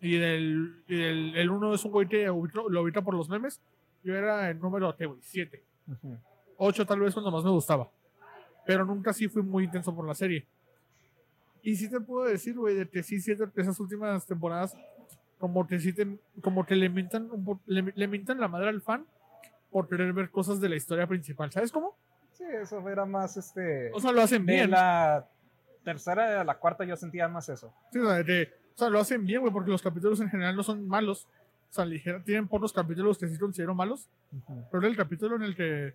[0.00, 3.60] Y del, y del el 1 es un güey que lo ubica por los memes.
[4.02, 5.18] Yo era el número, ¿qué, güey?
[5.22, 5.64] 7.
[6.58, 7.90] 8 tal vez cuando más me gustaba.
[8.64, 10.46] Pero nunca sí fui muy intenso por la serie.
[11.62, 14.76] Y sí te puedo decir, güey, de que sí siento que esas últimas temporadas
[15.38, 18.68] como que sí te, como que le mintan, un po- le, le mintan la madre
[18.68, 19.04] al fan
[19.70, 21.50] por querer ver cosas de la historia principal.
[21.52, 21.96] ¿Sabes cómo?
[22.32, 23.90] Sí, eso era más este.
[23.92, 24.70] O sea, lo hacen de bien.
[24.70, 25.26] la
[25.84, 27.72] tercera a la cuarta yo sentía más eso.
[27.92, 30.54] Sí, o sea, de o sea, lo hacen bien, güey, porque los capítulos en general
[30.56, 31.26] no son malos.
[31.70, 34.08] O sea, ligera, tienen pocos capítulos que sí considero malos.
[34.70, 35.94] Pero el capítulo en el que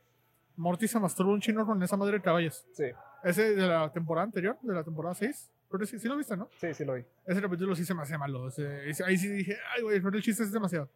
[0.58, 2.65] Morty se masturba un chino con esa madre de caballos.
[2.73, 2.86] Sí,
[3.23, 5.49] Ese de la temporada anterior, de la temporada 6.
[5.79, 6.49] Que sí, sí lo viste, ¿no?
[6.60, 7.05] sí, sí lo vi.
[7.25, 8.47] Ese capítulo sí se me hacía malo.
[8.49, 10.89] ese- ahí sí dije, ay, güey, pero el chiste es demasiado.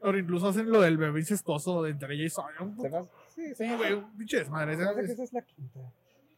[0.00, 2.60] Pero incluso hacen lo del bebé incestuoso de entre ella y Sonia.
[2.60, 4.76] un ¿Se poco- hace- Sí, Sí, güey, un pinche desmadre.
[4.76, 5.78] Se me hace que ese- esa es la quinta.
[5.80, 5.92] Más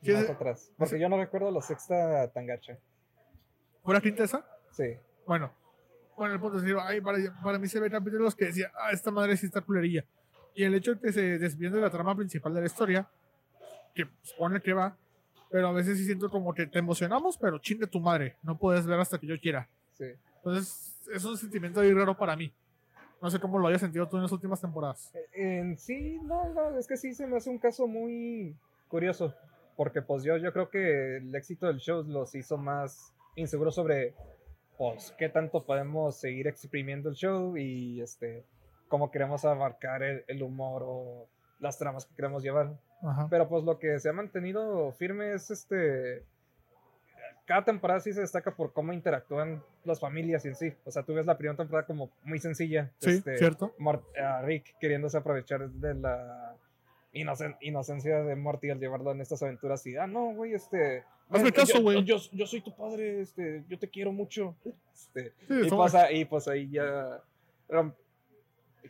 [0.09, 0.71] ese- atrás.
[0.77, 2.79] Porque yo no recuerdo la sexta tan gacha.
[3.83, 4.47] ¿Fue la quinta esa?
[4.71, 4.97] Sí.
[5.27, 5.53] Bueno,
[6.17, 8.91] bueno, el punto es decir, ay, para, para mí se ve capítulos que decía, ah,
[8.93, 10.05] esta madre sí está culerilla.
[10.55, 13.09] Y el hecho de que se desvíen de la trama principal de la historia,
[13.95, 14.97] que supone que va,
[15.55, 18.85] pero a veces sí siento como que te emocionamos, pero chingue tu madre, no puedes
[18.89, 19.69] ver hasta que yo quiera.
[19.93, 20.07] Sí.
[20.39, 22.53] Entonces, es un sentimiento ahí raro para mí.
[23.23, 25.13] No sé cómo lo hayas sentido tú en las últimas temporadas.
[25.15, 28.57] Eh, En sí, no, no, es que sí se me hace un caso muy
[28.89, 29.33] curioso.
[29.77, 34.13] Porque pues yo, yo creo que el éxito del show los hizo más inseguros sobre
[34.77, 38.45] pues qué tanto podemos seguir exprimiendo el show y este
[38.89, 41.29] cómo queremos abarcar el, el humor o
[41.61, 42.77] las tramas que queremos llevar.
[43.03, 43.27] Ajá.
[43.31, 46.25] Pero pues lo que se ha mantenido firme es este
[47.47, 50.73] cada temporada sí se destaca por cómo interactúan las familias y en sí.
[50.85, 52.91] O sea, tú ves la primera temporada como muy sencilla.
[53.01, 53.75] Sí, este, cierto.
[53.79, 56.57] Mort- a Rick queriéndose aprovechar de la
[57.13, 61.05] inocen- inocencia de Morty al llevarlo en estas aventuras y, ah, no, güey, este...
[61.29, 62.05] Hazme yo- caso, yo- güey.
[62.05, 64.55] Yo, yo soy tu padre, este, yo te quiero mucho.
[64.95, 67.21] Este, Sí, y, pues, ahí, pues ahí ya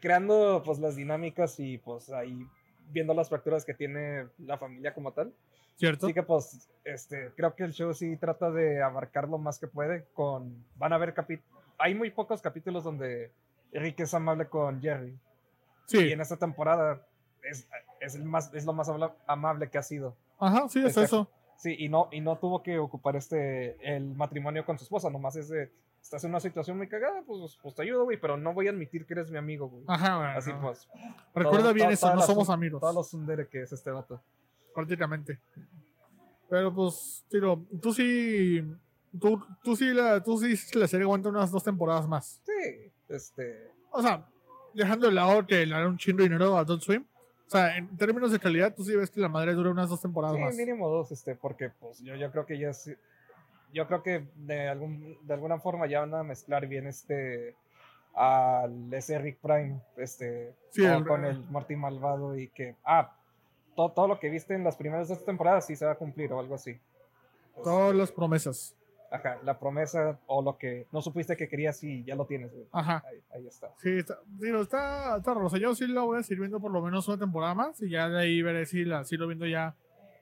[0.00, 2.46] creando pues las dinámicas y pues ahí
[2.90, 5.32] viendo las fracturas que tiene la familia como tal.
[5.76, 6.06] cierto.
[6.06, 9.66] Así que pues este creo que el show sí trata de abarcar lo más que
[9.66, 13.32] puede con van a haber capítulos hay muy pocos capítulos donde
[13.72, 15.18] Rick es amable con Jerry
[15.86, 15.98] Sí.
[15.98, 17.04] y en esta temporada
[17.42, 17.66] es,
[18.00, 18.88] es el más es lo más
[19.26, 20.14] amable que ha sido.
[20.38, 21.28] Ajá, sí, es Este- eso.
[21.56, 25.36] Sí, y no, y no tuvo que ocupar este el matrimonio con su esposa, nomás
[25.36, 25.70] es de,
[26.04, 28.70] estás en una situación muy cagada, pues, pues te ayudo, güey, pero no voy a
[28.70, 29.84] admitir que eres mi amigo, güey.
[29.88, 30.38] Ajá, bueno.
[30.38, 30.86] Así pues,
[31.34, 32.80] Recuerda todo- bien todo- eso, no la somos amigos.
[32.80, 34.22] todo lo sundere que es este vato.
[34.74, 35.38] prácticamente.
[36.48, 38.62] Pero pues, tiro, tú sí.
[39.20, 42.40] Tú, tú sí la, tú sí la serie aguanta unas dos temporadas más.
[42.44, 44.26] Sí, este, O sea,
[44.74, 47.04] dejando de lado que le dan un chingo de dinero a Adult Swim.
[47.46, 50.02] O sea, en términos de calidad, tú sí ves que la madre dura unas dos
[50.02, 50.56] temporadas sí, más.
[50.56, 52.90] mínimo dos, este, porque pues yo, yo creo que ya es,
[53.74, 57.54] yo creo que de algún, de alguna forma ya van a mezclar bien este
[58.14, 63.12] al ese Rick Prime, este, Sí, con, el- con el Marty malvado y que, ah,
[63.74, 66.32] todo, todo lo que viste en las primeras dos temporadas sí se va a cumplir
[66.32, 66.78] o algo así.
[67.54, 68.76] Pues, Todas las promesas.
[69.10, 72.66] Ajá, la promesa o lo que no supiste que querías y ya lo tienes, güey.
[72.72, 73.02] Ajá.
[73.08, 73.70] Ahí, ahí está.
[73.78, 76.80] Sí, está, digo, está, está sea, yo sí la voy a seguir viendo por lo
[76.82, 79.74] menos una temporada más y ya de ahí veré si la sigo viendo ya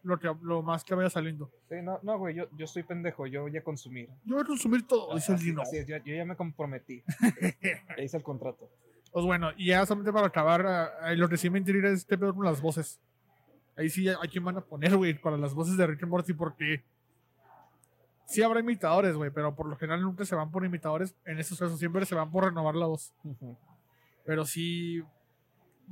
[0.03, 1.51] lo, que, lo más que vaya saliendo.
[1.69, 4.09] Sí, no, no, güey, yo, yo estoy pendejo, yo voy a consumir.
[4.25, 5.63] Yo voy a consumir todo, dice el Así- Dino.
[5.63, 7.03] así es, yo, yo ya me comprometí.
[7.97, 8.69] Ya hice el contrato.
[9.13, 12.17] Pues bueno, y ya solamente para acabar, ah, lo que sí me intriga es este
[12.17, 12.99] pedo con las voces.
[13.77, 15.15] Ahí sí, ¿a quién van a poner, güey?
[15.19, 16.83] Para las voces de Rick and Morty, porque
[18.27, 21.15] sí habrá imitadores, güey, pero por lo general nunca se van por imitadores.
[21.25, 23.13] En estos casos siempre se van por renovar la voz.
[23.25, 23.57] Ujú.
[24.25, 25.03] Pero sí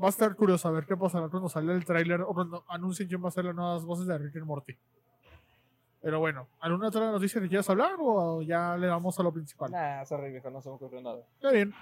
[0.03, 3.09] va a estar curioso a ver qué pasará cuando sale el tráiler o cuando anuncien
[3.09, 4.77] quién va a ser las nuevas voces de Rick and Morty.
[6.03, 9.71] Pero bueno, ¿alguna otra noticia que quieras hablar o ya le damos a lo principal?
[9.71, 11.21] Nah, sorry, viejo, no se me ocurrió nada.
[11.35, 11.75] Está bien.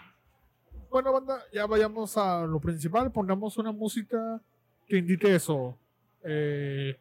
[0.91, 3.13] Bueno, banda, ya vayamos a lo principal.
[3.13, 4.41] Pongamos una música
[4.87, 5.79] que indique eso.
[6.25, 6.99] Eh,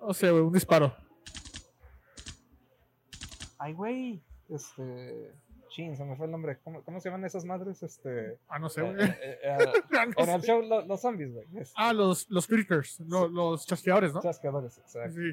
[0.00, 0.92] no sé, un disparo.
[3.58, 4.22] Ay, güey.
[4.48, 5.32] Este.
[5.70, 6.58] Chin, se me fue el nombre.
[6.62, 7.82] ¿Cómo, cómo se llaman esas madres?
[7.82, 8.38] Este.
[8.48, 9.08] Ah, no sé, eh, güey.
[9.08, 9.58] eh, eh,
[9.90, 11.46] no en el show, lo- los zombies, güey.
[11.76, 14.20] Ah, los, los critters, lo- los chasqueadores, ¿no?
[14.20, 15.14] Chasqueadores, exacto.
[15.16, 15.32] Sí.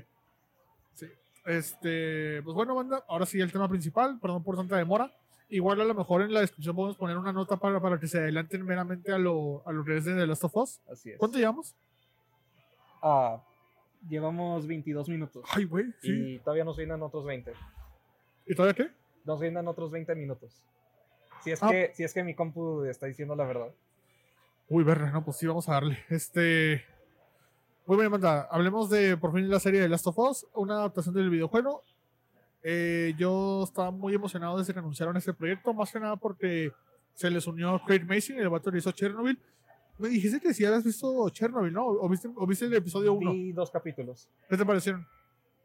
[0.93, 1.07] Sí.
[1.45, 5.11] Este, pues bueno, banda, ahora sí el tema principal, perdón por tanta demora.
[5.49, 8.17] Igual a lo mejor en la descripción podemos poner una nota para, para que se
[8.19, 10.81] adelanten meramente a lo, a lo que es de The Last of Us.
[10.91, 11.17] Así es.
[11.17, 11.73] ¿Cuánto llevamos?
[13.01, 13.41] Ah,
[14.09, 15.45] llevamos 22 minutos.
[15.53, 16.33] Ay, güey, sí.
[16.35, 17.53] Y todavía nos vienen otros 20.
[18.45, 18.91] ¿Y todavía qué?
[19.27, 20.63] Nos vienen otros 20 minutos.
[21.43, 21.69] Si es, Ah.
[21.69, 23.67] que, si es que mi compu está diciendo la verdad.
[24.69, 25.99] Uy, verga, no, pues sí, vamos a darle.
[26.09, 26.83] Este.
[27.85, 28.47] Muy bien, banda.
[28.49, 31.83] Hablemos de por fin la serie de Last of Us, una adaptación del videojuego.
[32.63, 36.71] Eh, yo estaba muy emocionado desde que anunciaron este proyecto, más que nada porque
[37.13, 39.39] se les unió Craig Mason, el vato que hizo Chernobyl.
[39.99, 41.85] Me dijiste que si habías visto Chernobyl, ¿no?
[41.85, 43.31] ¿O viste, o viste el episodio 1?
[43.31, 44.29] Vi dos capítulos.
[44.49, 45.05] ¿Qué te parecieron?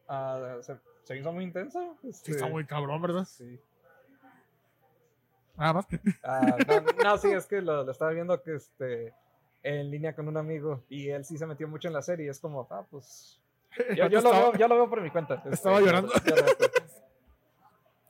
[0.09, 0.59] Ah,
[1.05, 1.97] se, hizo muy intenso.
[2.03, 3.25] Sí, este, está muy cabrón, ¿verdad?
[3.25, 3.59] sí.
[5.57, 5.87] Nada más.
[6.25, 9.15] Ah, no, no, sí, es que lo, lo estaba viendo que este
[9.63, 12.27] en línea con un amigo y él sí se metió mucho en la serie.
[12.27, 13.41] y Es como, ah, pues.
[13.97, 15.35] Yo, lo, veo, yo lo veo por mi cuenta.
[15.45, 16.13] este, Estaba yo- llorando.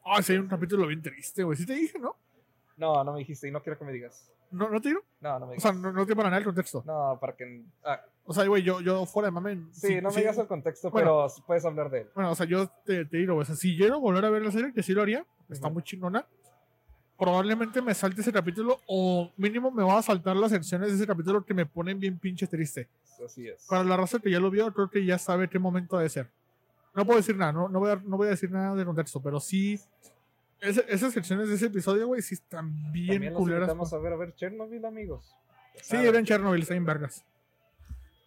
[0.05, 1.57] Ah, sí, hay un capítulo bien triste, güey.
[1.57, 2.17] Sí te dije, ¿no?
[2.77, 4.29] No, no me dijiste y no quiero que me digas.
[4.51, 5.01] ¿No, no te digo?
[5.21, 5.63] No, no me O digas.
[5.63, 6.83] sea, no, no te para nada el contexto.
[6.87, 7.63] No, para que.
[7.85, 9.63] Ah, O sea, güey, yo, yo fuera de mame.
[9.73, 11.27] sí, no me digas el contexto, Bueno.
[11.29, 12.09] pero puedes hablar de él.
[12.15, 14.51] Bueno, o sea, yo te, te digo, o sea, si quiero volver a ver la
[14.53, 15.75] serie, que sí lo haría, está Ujú.
[15.75, 16.27] muy chingona.
[17.19, 21.07] Probablemente me salte ese capítulo, o mínimo me va a saltar las secciones de ese
[21.07, 22.89] capítulo que me ponen bien pinche triste.
[23.25, 23.65] Así es.
[23.69, 26.29] Para la raza que ya lo vio, creo que ya sabe qué momento debe ser.
[26.95, 29.23] No puedo decir nada, no, no, voy, a, no voy a decir nada de contexto,
[29.23, 29.79] pero sí.
[30.63, 33.63] Esas secciones de ese episodio, güey, sí están bien También culeras.
[33.63, 35.35] invitamos a ver a ver Chernobyl, amigos.
[35.77, 36.07] Sí, saben.
[36.07, 37.25] era en Chernobyl, está en vergas.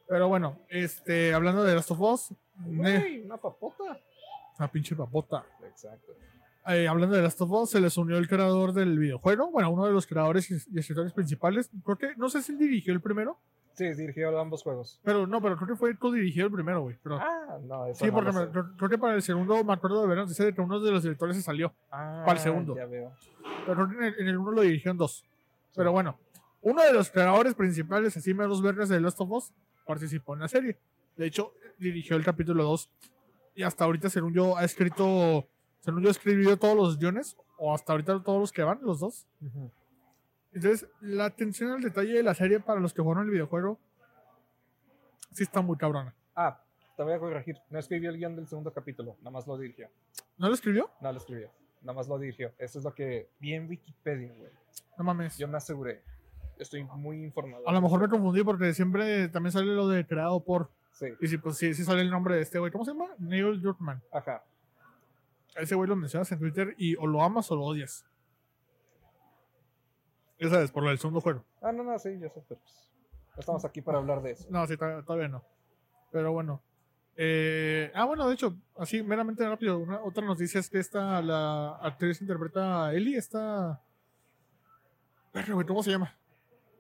[0.08, 4.00] Pero bueno, este, hablando de Last of Us, Güey, una papota.
[4.60, 5.45] una pinche papota.
[5.67, 6.13] Exacto.
[6.67, 9.86] Eh, hablando de Last of Us, se les unió el creador del videojuego, bueno, uno
[9.86, 11.69] de los creadores y escritores principales.
[11.84, 13.39] Creo que, no sé si dirigió el primero,
[13.75, 14.99] Sí, dirigió ambos juegos.
[15.03, 16.97] pero no, pero creo que fue el co-dirigió el primero, güey.
[17.03, 20.01] Pero, Ah, no, eso sí, no porque me- creo, que para el segundo me acuerdo
[20.01, 21.73] de ver noticia de que uno de los directores se salió.
[21.91, 22.75] Ah, para el segundo.
[22.75, 23.11] Ya veo.
[23.65, 25.25] Pero creo que en el, en el uno lo dirigió en dos.
[25.75, 26.17] Pero bueno,
[26.61, 29.51] uno de los creadores principales, así menos verdes de Last of Us,
[29.85, 30.77] participó en la serie.
[31.17, 32.89] De hecho, dirigió el capítulo 2
[33.55, 35.45] y hasta ahorita, según yo, ha escrito,
[35.81, 38.99] según yo, ha escribido todos los guiones, o hasta ahorita todos los que van, los
[39.01, 39.27] dos.
[39.41, 39.69] Ujú.
[40.55, 43.77] Entonces, la atención al detalle de la serie para los que jugaron el videojuego,
[45.33, 46.15] sí está muy cabrona.
[46.35, 46.61] Ah,
[46.95, 47.57] te voy a corregir.
[47.69, 49.89] No escribió el guion del segundo capítulo, nada más lo dirigió.
[50.37, 50.89] ¿No lo escribió?
[51.01, 52.53] No lo escribió, nada más lo dirigió.
[52.57, 54.51] Eso es lo que vi en Wikipedia, güey.
[54.97, 55.37] No mames.
[55.37, 56.01] Yo me aseguré.
[56.57, 57.67] Estoy muy informado.
[57.67, 60.71] A lo mejor me confundí porque siempre también sale lo de creado por.
[60.93, 62.71] Sí, Y sí, pues sí, sí sale el nombre de este güey.
[62.71, 63.09] ¿Cómo se llama?
[63.19, 64.01] Neil Druckmann.
[64.13, 64.41] ajá.
[65.57, 68.05] Ese güey lo mencionas en Twitter y o lo amas o lo odias.
[70.38, 71.43] Esa es por lo del segundo juego.
[71.62, 72.89] Ah, no, no, sí, yo sé, pero pues,
[73.38, 74.45] estamos aquí para hablar de eso.
[74.50, 75.43] No, sí, to- todavía no.
[76.12, 76.62] Pero bueno.
[77.17, 79.78] Eh, ah, bueno, de hecho, así meramente rápido.
[79.80, 83.82] Una, otra noticia es que esta, la actriz interpreta a Ellie, esta.
[85.32, 86.13] Perro, güey, ¿cómo se llama?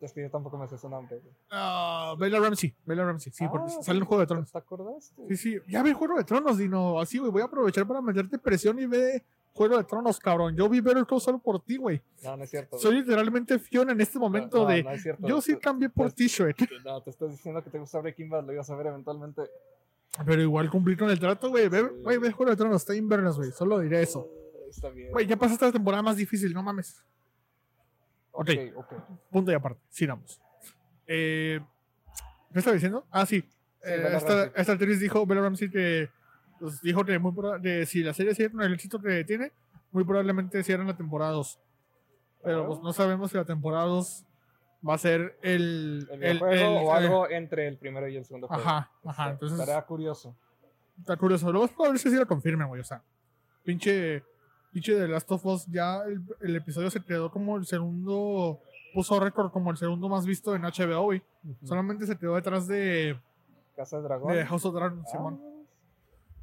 [0.01, 1.21] Es que yo tampoco me sé su nombre.
[1.49, 2.75] Ah, Bella Ramsey.
[2.85, 4.51] Bella Ramsey, sí, porque Ah, sale en Juego de Tronos.
[4.51, 5.27] ¿Te acordaste?
[5.29, 5.57] Sí, sí.
[5.67, 6.99] Ya vi Juego de Tronos, Dino.
[6.99, 7.31] Así, güey.
[7.31, 9.23] Voy a aprovechar para meterte presión y ve
[9.55, 10.53] Juego de Tronos, cabrón.
[10.55, 12.01] Yo vi Better Call Saul por ti, güey.
[12.23, 12.77] No, no es cierto.
[12.77, 14.83] Soy literalmente Fiona en este No, momento no, de.
[14.83, 15.25] no es cierto.
[15.25, 16.57] Yo sí cambié por T-shirt.
[16.85, 19.43] No, te estás diciendo que te gusta Breaking Bad, lo ibas a ver eventualmente.
[20.25, 21.69] Pero igual cumplí con el trato, güey.
[21.69, 22.01] Ve, Sí.
[22.03, 22.81] güey, ve Juego de Tronos.
[22.81, 23.51] Está invernas, güey.
[23.51, 24.27] Solo diré eso.
[24.29, 25.11] Ah, Está bien.
[25.11, 27.01] Güey, ya pasaste la temporada más difícil, no mames.
[28.31, 28.77] ok, ok.
[28.91, 28.93] ok.
[29.31, 29.79] Punto y aparte.
[29.89, 30.41] Sigamos.
[31.07, 31.59] Eh,
[32.51, 33.05] ¿Qué estaba diciendo?
[33.09, 33.37] Ah, sí.
[33.83, 36.09] Eh, esta, esta actriz dijo, Bella Ramsey, que
[36.65, 39.51] pues, dijo que muy que si la serie sigue con el éxito que tiene,
[39.91, 41.59] muy probablemente cierran la temporada 2.
[42.43, 44.25] Pero pues no sabemos si la temporada 2
[44.87, 46.07] va a ser el...
[46.11, 48.61] El el- videojuego el- o algo entre el primero y el segundo juego.
[48.63, 49.31] Ajá, ajá.
[49.31, 50.35] Entonces, Estaría curioso.
[50.99, 51.51] está curioso.
[51.51, 52.81] Luego es probable que sí lo confirmen, güey.
[52.81, 53.01] O sea,
[53.63, 54.23] pinche,
[54.71, 56.01] pinche de Last of Us, ya
[56.41, 58.59] el, episodio se quedó como el segundo,
[58.93, 61.23] puso récord como el segundo más visto en HBO, güey.
[61.43, 61.65] Ujú.
[61.67, 63.19] Solamente se quedó detrás de,
[63.75, 64.33] Casa de Dragón.
[64.35, 65.41] de House of Dragon, Ah, Simón.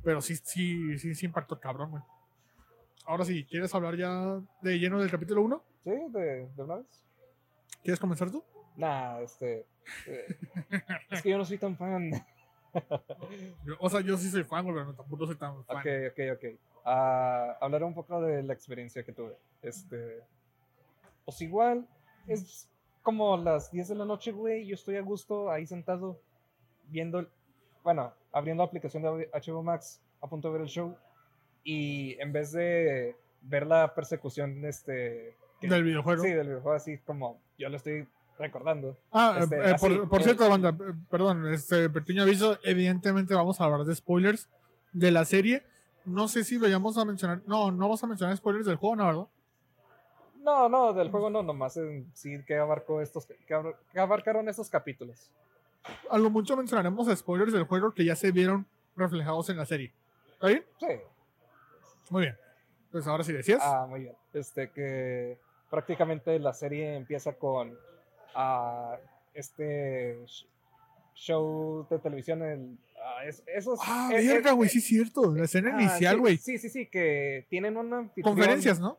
[0.05, 2.03] Pero sí, sí, sí, sí impactó cabrón, güey.
[3.07, 5.63] Ahora sí, ¿quieres hablar ya de lleno del capítulo 1?
[5.85, 6.87] Sí, de, de una vez.
[7.83, 8.45] ¿Quieres comenzar tú?
[8.77, 9.67] Nah, este.
[10.07, 10.37] eh,
[11.11, 12.11] es que yo no soy tan fan.
[13.67, 15.77] Yo- o sea, yo sí soy fan, güey, pero no, tampoco soy tan fan.
[15.77, 16.59] Ok, ok, ok.
[16.87, 19.37] Ah, hablaré un poco de la experiencia que tuve.
[19.61, 20.21] Este.
[21.27, 21.87] Pues igual,
[22.27, 22.71] es
[23.03, 24.67] como las 10 de la noche, güey.
[24.67, 26.19] Yo estoy a gusto ahí sentado
[26.89, 27.29] viendo.
[27.83, 30.97] Bueno, abriendo la aplicación de HBO Max, a punto de ver el show.
[31.65, 35.37] Y en vez de ver la persecución, este.
[35.61, 36.23] que- Del videojuego.
[36.23, 38.07] Sí, del videojuego, así como yo lo estoy
[38.39, 38.97] recordando.
[39.13, 42.59] Ah, Este, eh, eh, por, así, por eh, cierto, banda, eh, perdón, este pequeño aviso,
[42.65, 44.49] evidentemente vamos a hablar de spoilers
[44.93, 45.63] de la serie.
[46.05, 48.97] No sé si lo vayamos a mencionar, no, no vamos a mencionar spoilers del juego,
[48.97, 49.27] ¿no, verdad?
[50.43, 55.31] No, no, del juego no, nomás en sí que abarcó estos, que abarcaron estos capítulos.
[56.11, 58.67] A lo mucho mencionaremos spoilers del juego que ya se vieron
[58.97, 59.93] reflejados en la serie.
[60.35, 60.65] ¿Está bien?
[60.79, 60.87] Sí.
[62.11, 62.37] Muy bien.
[62.91, 63.61] Pues ahora sí decías.
[63.63, 64.15] Ah, muy bien.
[64.35, 65.39] Este que
[65.71, 67.77] prácticamente la serie empieza con
[68.35, 68.97] ah,
[69.35, 70.47] este sh-
[71.15, 74.85] show de televisión el ah, es- esos Ah, eh, eh, verga, güey, eh, sí es
[74.85, 75.35] cierto.
[75.35, 76.37] La escena ah, inicial, güey.
[76.37, 78.99] Sí, sí, sí, que tienen una Conferencias, ¿no?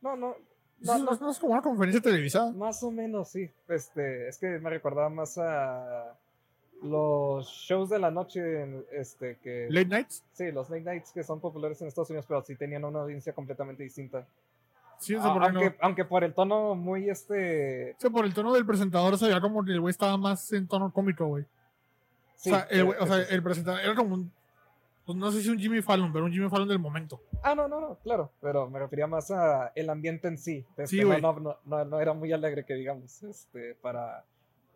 [0.00, 0.36] No, no,
[0.80, 2.52] No, no, no, no es como una conferencia televisada.
[2.52, 3.50] Más o menos, sí.
[3.68, 6.16] Este, es que me recordaba más a
[6.82, 10.24] los shows de la noche, en- este, que Late Nights.
[10.32, 13.32] sí, los late nights que son populares en Estados Unidos, pero sí tenían una audiencia
[13.32, 14.26] completamente distinta.
[14.98, 18.64] Sí, eso por aunque, aunque por el tono muy este, Sí, por el tono del
[18.66, 21.44] presentador se veía como que el güey estaba más en tono cómico, güey.
[22.36, 24.32] sí, o sea, el, güey- eh, o sea, el presentador era como un.
[25.04, 27.20] Pues no sé si un Jimmy Fallon, pero un Jimmy Fallon del momento.
[27.42, 30.64] ah, no, no, no, claro, pero me refería más a el ambiente en sí.
[30.70, 31.20] Este, Sí, güey.
[31.20, 34.24] no, no, no, no era muy alegre que digamos, este, para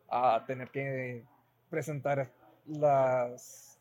[0.09, 1.25] a tener que
[1.71, 2.31] presentar
[2.67, 3.79] las,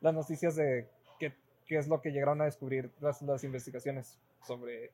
[0.00, 1.34] las noticias de qué,
[1.66, 4.92] qué es lo que llegaron a descubrir las, las investigaciones sobre,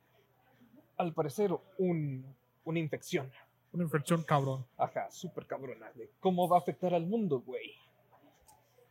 [0.96, 2.24] al parecer, un,
[2.64, 3.30] una infección.
[3.72, 4.66] Una infección cabrón.
[4.76, 5.90] Ajá, súper cabrona.
[5.94, 7.72] de ¿Cómo va a afectar al mundo, güey?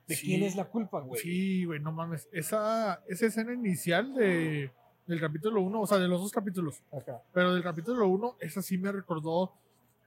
[0.08, 0.26] ¿De Sí.
[0.28, 1.22] quién es la culpa, güey?
[1.22, 2.28] Sí, güey, no mames.
[2.32, 4.72] Esa, esa escena inicial de,
[5.06, 7.22] del capítulo 1, o sea, de los dos capítulos, Ajá.
[7.32, 9.54] pero del capítulo 1, esa sí me recordó.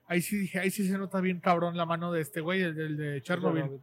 [0.07, 2.75] Ahí sí dije, ahí sí se nota bien cabrón la mano de este güey, el
[2.75, 3.81] del de Chernobyl.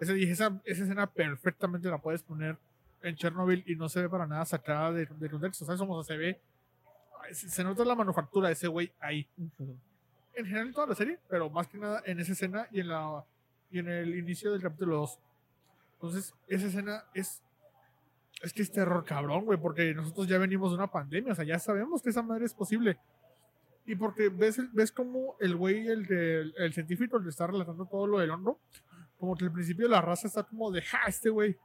[0.00, 2.56] Ese, dije, esa, esa escena perfectamente la puedes poner
[3.02, 5.64] en Chernobyl y no se ve para nada sacada de, de contexto.
[5.64, 5.80] ¿Sabes?
[5.80, 6.40] Como se ve,
[7.32, 9.28] se, nota la manufactura de ese güey ahí.
[10.34, 12.88] En general en toda la serie, pero más que nada en esa escena y en,
[12.88, 13.24] la,
[13.70, 15.18] y en el inicio del capítulo 2.
[15.94, 17.40] Entonces, esa escena es.
[18.42, 21.46] Es que es terror cabrón, güey, porque nosotros ya venimos de una pandemia, o sea,
[21.46, 22.98] ya sabemos que esa madre es posible.
[23.86, 27.86] Y porque ves, el- ves como el güey, el, del- el científico, le está relatando
[27.86, 28.58] todo lo del honro,
[29.18, 31.56] como que al principio la raza está como de, ja, este güey.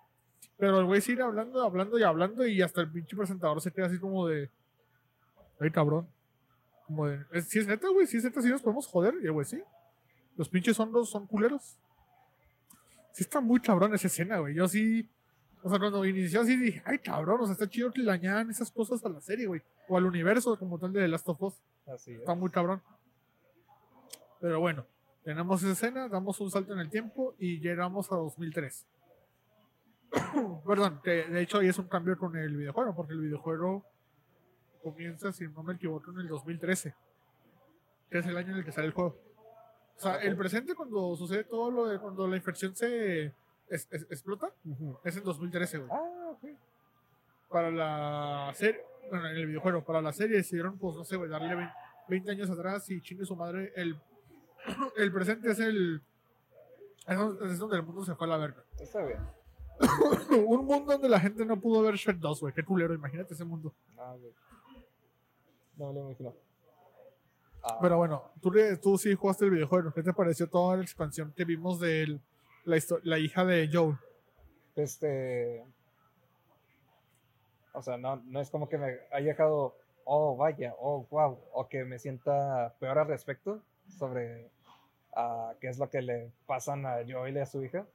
[0.57, 3.85] Pero el güey sigue hablando, hablando y hablando y hasta el pinche presentador se queda
[3.87, 4.49] así como de...
[5.59, 6.07] Ay, cabrón.
[6.85, 7.25] Como de...
[7.31, 9.13] "¿Es- Si es neta, güey, si es neta, si nos podemos joder.
[9.21, 9.61] Y el güey, sí.
[10.35, 11.77] Los pinches hondos son culeros.
[13.13, 14.55] Sí está muy cabrón esa escena, güey.
[14.55, 15.09] Yo sí...
[15.61, 18.49] O sea, cuando inició así dije, ay, cabrón, o sea, está chido que le añadan
[18.49, 19.61] esas cosas a la serie, güey.
[19.87, 21.61] O al universo como tal de The Last of Us.
[21.87, 22.19] Así es.
[22.19, 22.81] Está muy cabrón.
[24.39, 24.85] Pero bueno,
[25.23, 28.87] tenemos esa escena, damos un salto en el tiempo y llegamos a 2003.
[30.65, 33.85] Perdón, que de hecho ahí es un cambio con el videojuego, porque el videojuego
[34.81, 36.95] comienza, si no me equivoco, en el 2013,
[38.09, 39.17] que es el año en el que sale el juego.
[39.97, 43.33] O sea, el presente cuando sucede todo lo de cuando la infección se
[43.69, 44.51] es- es- explota,
[45.03, 45.89] es en 2013, güey.
[45.91, 46.45] Ah, ok.
[47.49, 51.29] Para la serie, bueno, en el videojuego, para la serie decidieron, pues no sé, güey,
[51.29, 51.73] darle 20,
[52.09, 53.71] 20 años atrás y chingue su madre.
[53.75, 53.99] El,
[54.97, 56.01] el presente es el.
[57.07, 58.63] Es donde, el mundo se fue a la verga.
[58.79, 59.19] Está bien.
[60.47, 62.53] Un mundo donde la gente no pudo ver Shrek 2, güey.
[62.53, 63.73] Qué culero, imagínate ese mundo.
[63.97, 64.31] Ah, güey.
[65.77, 66.35] No me lo imagino.
[67.63, 68.51] Ah, Pero bueno, tú,
[68.81, 69.91] tú sí jugaste el videojuego.
[69.91, 72.19] ¿Qué te pareció toda la expansión que vimos de
[72.65, 73.97] la, la hija de Joel?
[74.75, 75.65] Este.
[77.73, 81.67] O sea, no, no es como que me haya dejado, oh, vaya, oh, wow, o
[81.67, 84.49] que me sienta peor al respecto sobre
[85.15, 87.85] ah, qué es lo que le pasan a Joel y a su hija.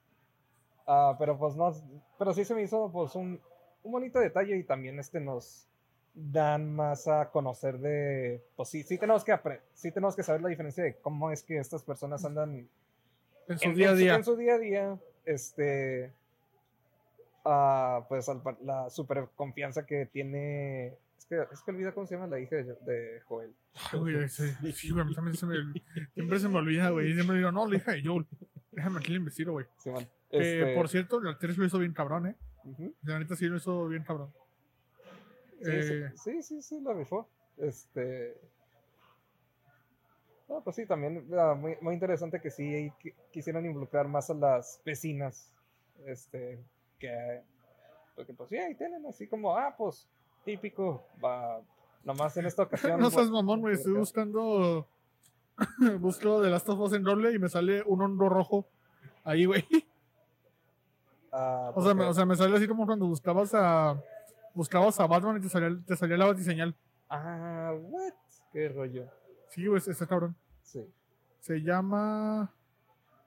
[0.87, 1.73] Ah, pero pues no,
[2.19, 3.41] pero sí se me hizo pues un,
[3.83, 5.67] un bonito detalle y también este nos
[6.15, 9.37] dan más a conocer de, pues sí, sí tenemos que
[9.73, 12.69] sí tenemos que saber la diferencia de cómo es que estas personas andan
[13.49, 14.15] En su en- día a día.
[14.17, 16.13] En su día a día, este.
[17.45, 18.27] ah, pues
[18.63, 20.97] la super confianza que tiene.
[21.19, 23.55] Es que, es que olvida cómo se llama la hija de, de Joel.
[23.93, 25.57] Ay, güey, sí, sí, güey, a mí también se me,
[26.15, 27.15] siempre se me olvida, güey.
[27.15, 28.27] Siempre digo, no, la hija de Joel.
[28.73, 29.67] Déjame aquí le investigo, güey.
[29.79, 30.07] Simón.
[30.31, 32.37] Que, Este, por cierto, la actriz lo hizo bien cabrón, ¿eh?
[33.03, 34.33] La neta sí lo hizo bien cabrón.
[35.63, 37.29] Sí, Eh, sí, sí, sí, sí, la rifó.
[37.57, 38.37] Este.
[40.55, 44.31] No, pues sí, también ah, muy, muy interesante que sí ahí qui- quisieron involucrar más
[44.31, 45.53] a las vecinas.
[46.07, 46.63] Este.
[46.97, 47.43] Que.
[48.15, 50.09] Porque pues sí, ahí tienen así como, ah, pues,
[50.45, 51.05] típico.
[51.23, 51.61] Va.
[52.05, 52.93] Nomás en esta ocasión.
[53.01, 53.75] no pues, seas mamón, güey.
[53.75, 54.87] Estoy buscando.
[55.99, 58.69] Busco de Last of Us en roble y me sale un hondo rojo
[59.25, 59.67] ahí, güey.
[61.33, 64.01] Ah, O sea, me, o sea, me sale así como cuando buscabas a.
[64.55, 66.77] Buscabas a Batman y te salía, te salía la batiseñal.
[67.09, 68.13] Ah, what?
[68.53, 69.09] Qué rollo.
[69.49, 70.37] Sí, güey, está cabrón.
[70.65, 70.93] Sí.
[71.41, 72.53] Se llama.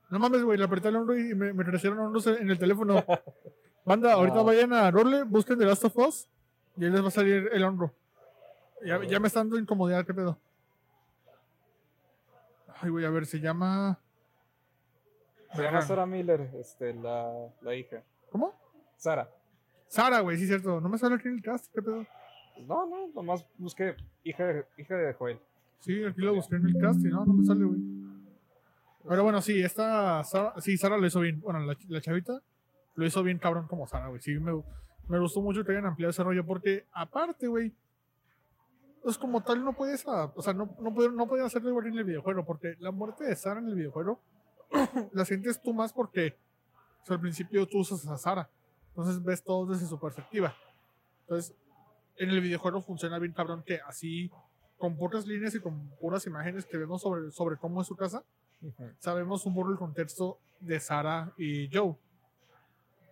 [0.10, 3.04] No mames, güey, le apreté el hombro y me, me crecieron hondos en el teléfono.
[3.86, 6.28] Banda, ahorita vayan a Rolle, busquen The Last of Us
[6.76, 7.93] y ahí les va a salir el hombro.
[8.86, 10.38] Ya, ya me está dando incomodidad, ¿qué pedo?
[12.82, 13.97] Ay, güey, a ver, se llama.
[15.56, 15.82] Se llama.
[15.82, 18.04] Sarah Miller, este, la, la hija.
[18.30, 18.54] ¿Cómo?
[18.97, 19.30] Sara.
[19.88, 20.82] Sara, güey, sí, cierto.
[20.82, 22.06] No me sale aquí en el cast, ¿qué pedo?
[22.67, 25.39] No, no, nomás busqué hija, hija de Joel.
[25.80, 27.80] Sí, aquí lo busqué en el cast y no, no me sale, güey.
[29.08, 30.24] Pero bueno, sí, esta.
[30.24, 31.40] Sara, sí, Sara lo hizo bien.
[31.40, 32.42] Bueno, la, la chavita
[32.96, 34.22] lo hizo bien cabrón como Sara, güey.
[34.22, 34.52] Sí, me,
[35.08, 37.74] me gustó mucho que hayan ampliado ese rollo porque, aparte, güey.
[39.04, 40.06] Pues como tal, no puedes.
[40.08, 43.24] ah, O sea, no, no, no pueden hacerlo igual en el videojuego porque la muerte
[43.24, 44.20] de Sara en el videojuego
[45.13, 46.36] la sientes tú más porque
[47.04, 48.50] o sea, al principio tú usas a Sara.
[48.90, 50.54] Entonces ves todo desde su perspectiva.
[51.22, 51.56] Entonces,
[52.18, 54.30] en el videojuego funciona bien cabrón que así,
[54.78, 58.24] con pocas líneas y con puras imágenes que vemos sobre, sobre cómo es su casa,
[59.00, 61.96] sabemos un poco el contexto de Sara y Joe.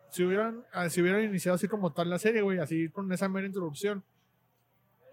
[0.10, 3.28] Si hubieran, ah, si hubieran iniciado así como tal la serie, güey, así con esa
[3.28, 4.04] mera introducción,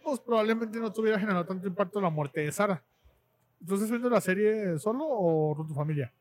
[0.03, 2.83] pues probablemente no tuviera generado tanto impacto la muerte de Sara.
[3.61, 6.13] ¿Entonces viendo la serie solo o con tu familia?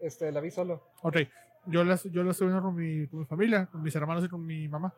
[0.00, 0.82] Este, la vi solo.
[1.02, 1.16] Ok,
[1.66, 4.28] yo la, yo la estoy viendo con mi, con mi familia, con mis hermanos y
[4.28, 4.92] con mi mamá.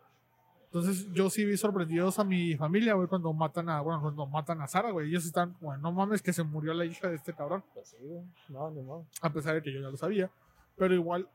[0.73, 4.61] Entonces yo sí vi sorprendidos a mi familia, güey, cuando matan a, bueno, cuando matan
[4.61, 5.09] a Sara, güey.
[5.09, 7.97] Ellos están, como, no mames que se murió la hija de este cabrón Pues sí,
[8.01, 8.23] güey.
[8.49, 9.05] No, ni modo.
[9.21, 10.31] a pesar de que yo ya lo sabía.
[10.77, 11.29] Pero igual,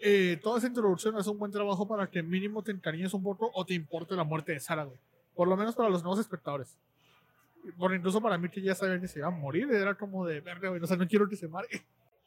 [0.00, 3.48] eh, toda esa introducción hace un buen trabajo para que mínimo te encariñes un poco
[3.54, 4.98] o te importe la muerte de Sara, güey.
[5.36, 6.76] Por lo menos para los nuevos espectadores.
[7.78, 10.40] Por incluso para mí que ya sabían que se iba a morir, era como de
[10.40, 10.82] verga, güey.
[10.82, 11.68] O sea, no quiero que se mare.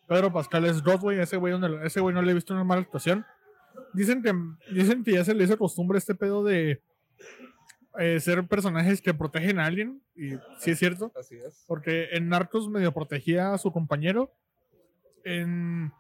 [0.08, 1.20] Pedro Pascal es God, güey.
[1.20, 3.26] Ese güey, donde- ese güey no le he visto una mala actuación.
[3.94, 4.34] Dicen que,
[4.74, 6.82] dicen que ya se le hizo costumbre este pedo de
[8.00, 10.02] eh, ser personajes que protegen a alguien.
[10.16, 11.12] Y sí es cierto.
[11.20, 11.64] Así es.
[11.68, 14.32] Porque en Narcos medio protegía a su compañero.
[15.24, 15.92] En,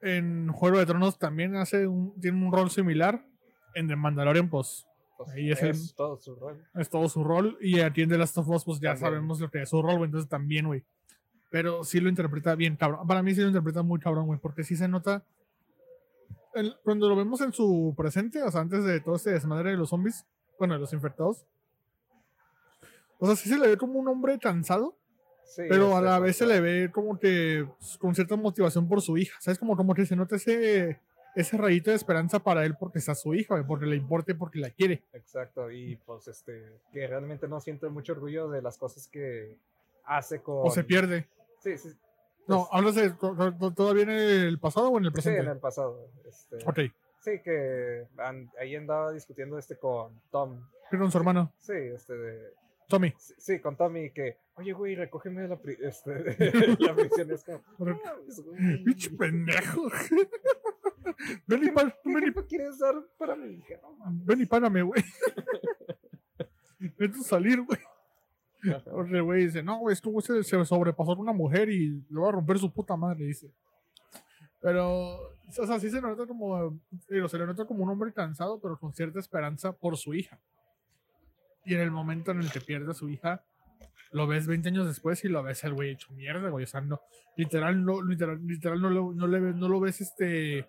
[0.00, 3.24] en Juego de Tronos también hace un, tiene un rol similar.
[3.74, 6.62] En The Mandalorian, pues Pues, Ahí es es, el- todo su rol.
[6.74, 7.56] es todo su rol.
[7.60, 9.10] Y aquí en The Last of Us, pues ya También.
[9.12, 10.06] sabemos lo que es su rol, güey.
[10.06, 10.82] Entonces también, güey.
[11.50, 13.06] Pero sí lo interpreta bien, cabrón.
[13.06, 14.38] Para mí sí lo interpreta muy cabrón, güey.
[14.40, 15.22] Porque sí se nota
[16.54, 19.76] el- cuando lo vemos en su presente, o sea, antes de todo este desmadre de
[19.76, 20.26] los zombies,
[20.58, 21.44] bueno, de los infectados.
[23.18, 24.96] O sea, sí se le ve como un hombre cansado,
[25.44, 29.02] Sí, pero a la vez se le ve como que pues, con cierta motivación por
[29.02, 29.36] su hija.
[29.40, 29.58] ¿Sabes?
[29.58, 30.98] Como, como que se nota ese,
[31.34, 34.58] ese rayito de esperanza para él porque está su hija, porque le importa y porque
[34.58, 35.02] la quiere.
[35.12, 39.56] Exacto, y pues este, que realmente no siente mucho orgullo de las cosas que
[40.04, 40.66] hace con...
[40.66, 41.28] O se pierde.
[41.60, 41.90] Sí, sí,
[42.48, 45.40] No, pues, hablas de to- to- todavía en el pasado o en el sí, presente.
[45.40, 46.08] en el pasado.
[46.26, 46.78] Este, Ok,
[47.20, 50.60] Sí, que an- ahí andaba discutiendo este con Tom.
[50.90, 52.52] con su hermano, Sí, este de...
[52.88, 53.14] Tommy.
[53.16, 56.10] Sí, sí, con Tommy que, oye, güey, recógeme la, pri- este,
[56.80, 57.30] la prisión.
[57.30, 59.82] Es como, Re- "No mames, güey, Pinche pendejo.
[61.46, 63.76] ven y, pa- ¿Qué ven y- quieres dar para mi hija?
[63.82, 64.26] No mames".
[64.26, 65.02] ven y párame, güey.
[66.78, 67.78] Necesito salir, güey.
[69.12, 72.20] El güey dice, no, güey, es que güey se, se sobrepasó una mujer y le
[72.20, 73.50] va a romper su puta madre, dice.
[74.60, 75.16] Pero,
[75.58, 78.78] o sea, sí se nota como, digo, se le nota como un hombre cansado, pero
[78.78, 80.38] con cierta esperanza por su hija.
[81.64, 83.44] Y en el momento en el que pierde a su hija,
[84.12, 86.64] lo ves 20 años después y lo ves el güey hecho mierda, güey.
[86.64, 87.00] O sea, no,
[87.36, 90.68] literal, no, literal, literal no, lo, no, le, no lo ves este...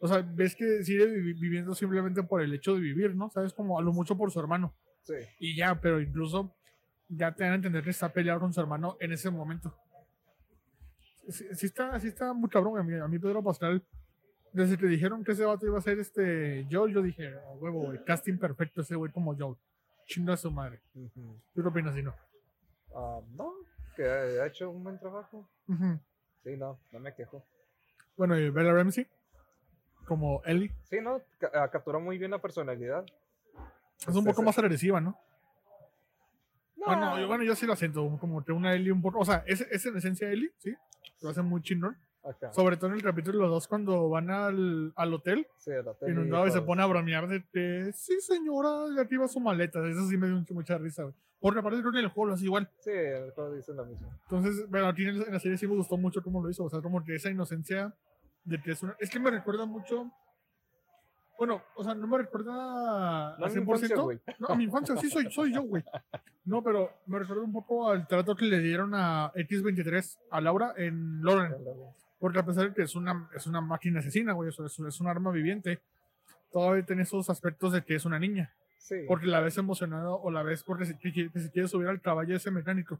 [0.00, 3.30] O sea, ves que sigue vivi- viviendo simplemente por el hecho de vivir, ¿no?
[3.30, 4.72] Sabes, como a lo mucho por su hermano.
[5.02, 6.54] Sí, Y ya, pero incluso
[7.08, 9.74] ya te dan a entender que está peleado con su hermano en ese momento.
[11.28, 12.78] Sí, sí está, sí está muy cabrón.
[12.78, 13.82] A mí, a mí Pedro Pascal,
[14.52, 17.84] desde que dijeron que ese vato iba a ser este Joel, yo dije, "A huevo,
[17.86, 19.56] güey, casting perfecto ese güey como Joel.
[20.06, 20.80] Chinga su madre.
[20.94, 21.38] ujú.
[21.54, 22.14] ¿Tú qué opinas, no?
[22.96, 23.52] Ah, no,
[23.94, 25.46] que ha hecho un buen trabajo.
[26.42, 27.44] Sí, no, no me quejo.
[28.16, 29.06] Bueno, y Bella Ramsey,
[30.06, 31.20] como Ellie, Sí, no,
[31.52, 33.04] ah, capturó muy bien la personalidad.
[34.00, 35.18] es un poco Ese- más agresiva, ¿no?
[36.96, 39.20] No, Bueno, yo, bueno, yo sí lo siento, como que una Ellie un poco.
[39.20, 40.74] O sea, es, es en esencia Ellie, sí.
[41.22, 41.96] Lo hace muy chingón.
[42.22, 42.52] acá.
[42.52, 46.46] Sobre todo en el capítulo 2, cuando van al, al hotel Sí, el hotel inundado
[46.46, 49.86] y se pues, pone a bromear de que, sí, señora, ya activa su maleta.
[49.88, 51.14] Eso sí me dio mucha, mucha risa, güey.
[51.40, 52.68] Porque aparte creo que en el juego lo hace igual.
[52.80, 54.08] Sí, en el juego dicen lo mismo.
[54.24, 56.64] Entonces, bueno, aquí en, en la serie sí me gustó mucho cómo lo hizo.
[56.64, 57.94] O sea, como que esa inocencia
[58.44, 58.96] de que es una.
[58.98, 60.10] Es que me recuerda mucho.
[61.38, 62.52] Bueno, o sea, no me recuerda
[63.38, 64.02] No al a mi infancia, 100%.
[64.02, 64.20] güey.
[64.40, 65.84] no, a mi infancia, sí, soy, soy yo, güey.
[66.44, 70.74] No, pero me recuerda un poco al trato que le dieron a X23, a Laura,
[70.76, 71.54] en Lauren.
[72.18, 75.06] Porque a pesar de que es una, es una máquina asesina, güey, es, es un
[75.06, 75.80] arma viviente,
[76.50, 78.52] todavía tiene esos aspectos de que es una niña.
[78.78, 81.88] Sí, Porque la ves emocionada o la ves porque se, que, que se quiere subir
[81.88, 82.98] al caballo ese mecánico.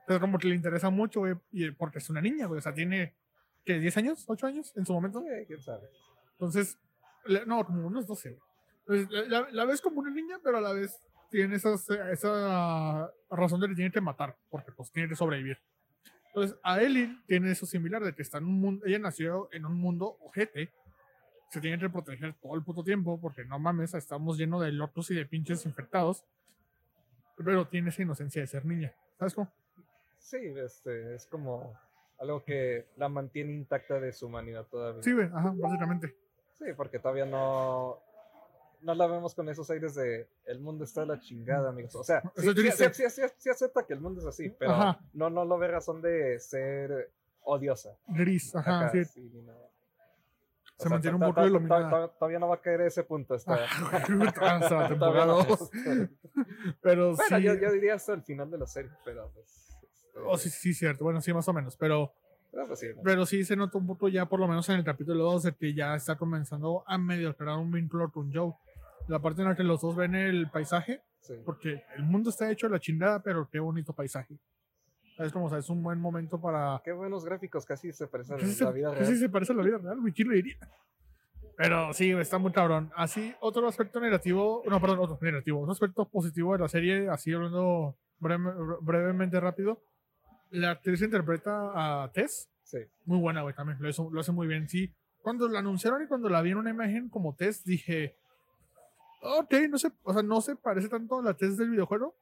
[0.00, 2.58] Entonces, como que le interesa mucho, güey, y porque es una niña, güey.
[2.58, 3.14] O sea, tiene,
[3.64, 3.78] ¿qué?
[3.80, 4.26] ¿10 años?
[4.28, 5.20] ¿8 años en su momento?
[5.20, 5.88] sí, quién sabe.
[6.32, 6.78] Entonces,
[7.46, 8.30] no, como unos 12.
[8.30, 8.42] güey.
[8.86, 11.00] Entonces, la, la ves como una niña, pero a la vez
[11.30, 15.58] tiene esas, esa razón de que tiene que matar, porque pues tiene que sobrevivir.
[16.28, 19.66] Entonces, a Ellie tiene eso similar, de que está en un mundo, ella nació en
[19.66, 20.70] un mundo ojete,
[21.50, 25.10] se tiene que proteger todo el puto tiempo, porque no mames, estamos llenos de locos
[25.10, 26.24] y de pinches infectados,
[27.36, 28.94] pero tiene esa inocencia de ser niña.
[29.18, 29.52] ¿Sabes cómo?
[30.18, 31.78] Sí, este, es como
[32.18, 35.02] algo que la mantiene intacta de su humanidad todavía.
[35.02, 36.14] Sí, güey, ajá, básicamente.
[36.58, 38.00] Sí, porque todavía no,
[38.82, 41.94] no la vemos con esos aires de el mundo está de la chingada, amigos.
[41.94, 45.00] O sea, sí, sí, sí, sí, acepta que el mundo es así, pero Ajá.
[45.12, 47.10] no, no lo ve razón de ser
[47.42, 47.96] odiosa.
[48.08, 49.04] Gris, ajá, Acá, sí.
[49.04, 51.90] Se sea, mantiene un poco iluminada.
[51.90, 53.34] to- Todavía no va a caer ese punto.
[53.46, 53.66] La
[54.32, 55.42] todavía temporada no.
[55.44, 55.70] 2.
[56.80, 59.48] Pero Bueno, yo, yo diría hasta el final de la serie, pero pues.
[59.82, 61.02] este, Oh, sí, sí, cierto.
[61.04, 61.76] Bueno, sí, más o menos.
[61.76, 62.12] Pero,
[62.50, 65.24] pero, pues, pero sí se nota un poco ya, por lo menos en el capítulo
[65.24, 68.52] 2, de que ya está comenzando a medio crear un vínculo con Joe.
[69.08, 71.34] La parte en la que los dos ven el paisaje, Sí.
[71.44, 74.38] porque el mundo está hecho a la chingada, pero qué bonito paisaje.
[75.18, 76.80] Es como, o sea, es un buen momento para.
[76.84, 79.18] Qué buenos gráficos, casi se parecen a Casi la vida casi real.
[79.18, 80.56] se parece a la vida real, ¿quién lo diría?
[81.56, 82.90] Pero sí, está muy cabrón.
[82.94, 87.32] Así, otro aspecto negativo, no, perdón, otro negativo, otro aspecto positivo de la serie, así
[87.32, 89.82] hablando breve- brevemente rápido.
[90.50, 92.78] La actriz que interpreta a Tess, Sí.
[93.06, 94.68] muy buena, güey, también, lo, hizo- lo hace muy bien.
[94.68, 94.92] Sí,
[95.22, 98.16] cuando la anunciaron y cuando la vi en una imagen como Tess, dije,
[99.22, 102.14] ok, no sé, o sea, no se parece tanto a la Tess del videojuego,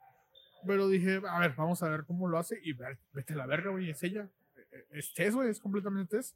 [0.66, 2.72] pero dije, a ver, vamos a ver cómo lo hace y
[3.12, 4.29] vete a la verga, güey, es ella.
[4.57, 6.35] Eh, Es Tess, güey, es completamente Tess.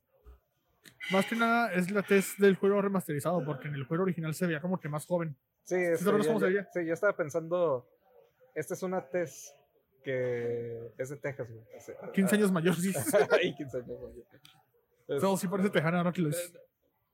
[1.13, 4.47] Más que nada es la Tess del juego remasterizado, porque en el juego original se
[4.47, 5.37] veía como que más joven.
[5.65, 7.87] Sí, este, acuerdas yo, se yo- sí, yo estaba pensando,
[8.55, 9.55] esta es una test
[10.03, 11.63] que es de Texas, güey.
[11.77, 12.93] O sea, 15 años mayor, sí.
[13.31, 14.25] Ay, 15 años mayor.
[15.09, 16.53] Es- No, sí parece tejana ahora que lo es.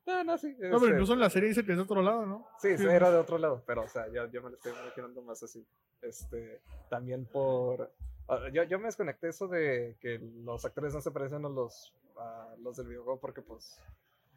[0.05, 0.53] No, no, sí.
[0.53, 2.47] No, pero este, incluso en la serie dice que es de otro lado, ¿no?
[2.61, 2.85] Sí, Sí.
[2.85, 5.65] era de otro lado, pero o sea, yo, yo me lo estoy imaginando más así.
[6.01, 7.91] Este, también por...
[8.29, 11.93] ah, yo, yo me desconecté eso de que los actores no se parecen a los,
[12.17, 13.79] a los del videojuego porque pues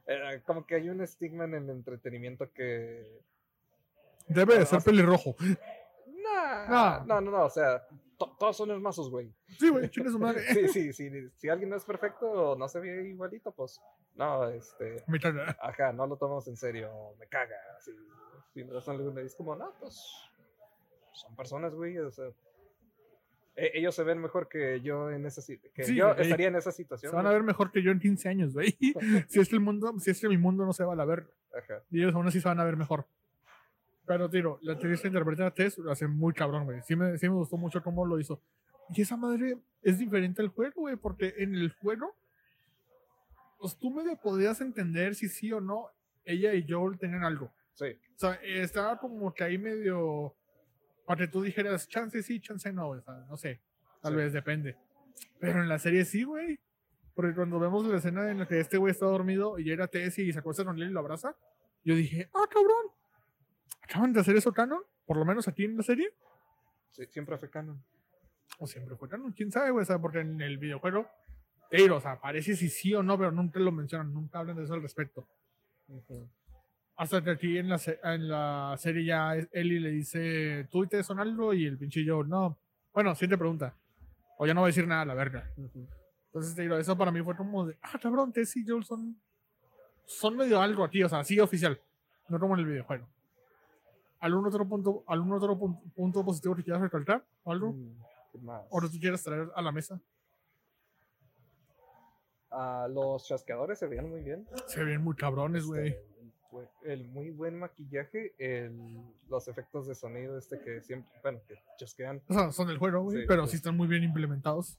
[0.06, 3.20] Eh, como que hay un estigma en el entretenimiento que.
[4.26, 5.36] Debe de ser pelirrojo.
[6.06, 7.04] Nah, No.
[7.04, 7.86] no, no, no, o sea,
[8.20, 9.32] to- todos son hermosos, güey.
[9.58, 10.42] Sí, güey, chingue su madre.
[10.54, 11.10] Sí, sí, sí.
[11.36, 13.80] Si alguien no es perfecto o no se ve igualito, pues.
[14.14, 15.02] No, este.
[15.08, 15.56] Me caga.
[15.60, 17.56] Ajá, no lo tomamos en serio, me caga.
[17.78, 17.92] Así,
[18.54, 19.22] sin razón alguna.
[19.22, 20.00] Es como, no, pues.
[21.12, 21.98] Son personas, güey.
[21.98, 22.26] O sea.
[23.56, 25.42] e- ellos se ven mejor que yo en esa
[25.74, 27.10] que Sí, yo estaría en esa situación.
[27.10, 28.76] Se van a ver mejor que yo en 15 años, güey.
[29.28, 31.04] Si es que el mundo, si es que mi mundo no se va a la
[31.04, 31.26] ver.
[31.56, 31.82] Ajá.
[31.90, 33.06] Y ellos aún así se van a ver mejor.
[34.10, 36.82] Pero, tiro, la actriz que interpreta a Tess lo hace muy cabrón, güey.
[36.82, 38.42] Sí me, sí me gustó mucho cómo lo hizo.
[38.92, 42.12] Y esa madre es diferente al juego, güey, porque en el juego,
[43.60, 45.90] pues tú medio podías entender si sí o no
[46.24, 47.52] ella y Joel tenían algo.
[47.74, 47.96] Sí.
[48.16, 50.34] O sea, estaba como que ahí medio.
[51.06, 53.60] Para que tú dijeras, chance sí, chance no, o sea, no sé.
[54.02, 54.16] Tal Sí.
[54.16, 54.76] vez depende.
[55.38, 56.58] Pero en la serie sí, güey.
[57.14, 60.18] Porque cuando vemos la escena en la que este güey está dormido y llega Tess
[60.18, 61.36] y se acuesta con él y lo abraza,
[61.84, 62.98] yo dije, ah, cabrón.
[63.82, 64.82] ¿Acaban de hacer eso canon?
[65.06, 66.12] Por lo menos aquí en la serie.
[66.90, 67.82] sí, siempre fue canon.
[68.58, 69.82] O siempre fue canon, quién sabe, güey.
[69.82, 71.08] O sea, porque en el videojuego,
[71.70, 74.56] te digo, o sea, parece si sí o no, pero nunca lo mencionan, nunca hablan
[74.56, 75.26] de eso al respecto.
[75.88, 76.28] Ujú.
[76.96, 81.02] Hasta que aquí en la, en la serie ya Ellie le dice, ¿tú y te
[81.02, 81.54] son algo?
[81.54, 82.58] Y el pinche Joel, no.
[82.92, 83.74] Bueno, siguiente pregunta.
[84.36, 85.50] O ya no voy a decir nada, la verga.
[85.56, 85.86] Ujú.
[86.26, 89.16] Entonces te digo, eso para mí fue como de, ah, cabrón, Tess y Joel son,
[90.06, 91.80] son medio algo aquí, o sea, sí oficial,
[92.28, 93.08] no como en el videojuego.
[94.20, 97.24] ¿Algún otro punto, algún otro punto, positivo que quieras recalcar?
[97.42, 97.72] ¿O algo?
[97.72, 97.96] Mm,
[98.32, 98.66] ¿qué más?
[98.70, 100.00] ¿O tú quieras traer a la mesa?
[102.50, 104.46] Ah, los chasqueadores se veían muy bien.
[104.66, 105.88] Se ven muy cabrones, güey.
[105.88, 108.76] Este, el buen- El muy buen maquillaje, el,
[109.28, 112.20] los efectos de sonido este que siempre, bueno, que chasquean.
[112.28, 113.52] O sea, son del juego, güey, Sí, pero sí.
[113.52, 114.78] sí están muy bien implementados.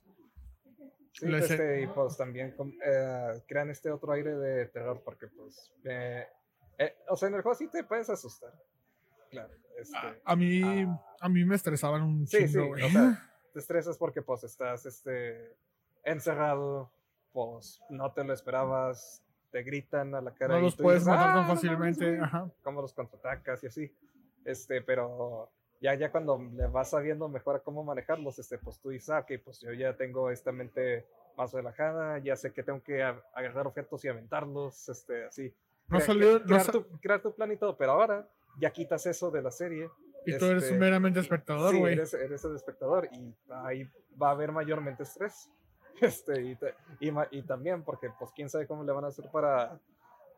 [1.13, 6.25] Sí, este, y pues también eh, crean este otro aire de terror porque pues, eh,
[6.77, 8.51] eh, o sea, en el juego sí te puedes asustar.
[9.31, 11.01] Claro, este, A, a mí, ah.
[11.21, 12.83] a mí me estresaban un Sí, sí, chingo, güey.
[12.83, 15.55] o sea, te estresas porque pues estás este,
[16.03, 16.91] encerrado,
[17.33, 20.55] pues no te lo esperabas, te gritan a la cara.
[20.55, 22.07] no y los tú puedes dices, matar "Ah, tan no mames, fácilmente.
[22.09, 22.49] güey", Ajá.
[22.63, 23.95] cómo los contraatacas y así.
[24.45, 25.49] Este, pero
[25.81, 29.19] ya, ya cuando le vas sabiendo mejor a cómo manejarlos, este, pues tú dices, ah,
[29.19, 31.05] ok, pues yo ya tengo esta mente
[31.37, 35.53] más relajada, ya sé que tengo que agarrar objetos y aventarlos, este, así.
[35.87, 38.27] No salió, cre- no crear, sa- tu, crear tu plan y todo, pero ahora
[38.59, 39.89] ya quitas eso de la serie.
[40.25, 41.93] y tú eres este, meramente espectador, sí, güey.
[41.93, 43.83] eres, eres el espectador y ahí
[44.21, 45.49] va a haber mayormente estrés.
[46.01, 49.29] Este, y, te- y, y también porque pues quién sabe cómo le van a hacer
[49.31, 49.79] para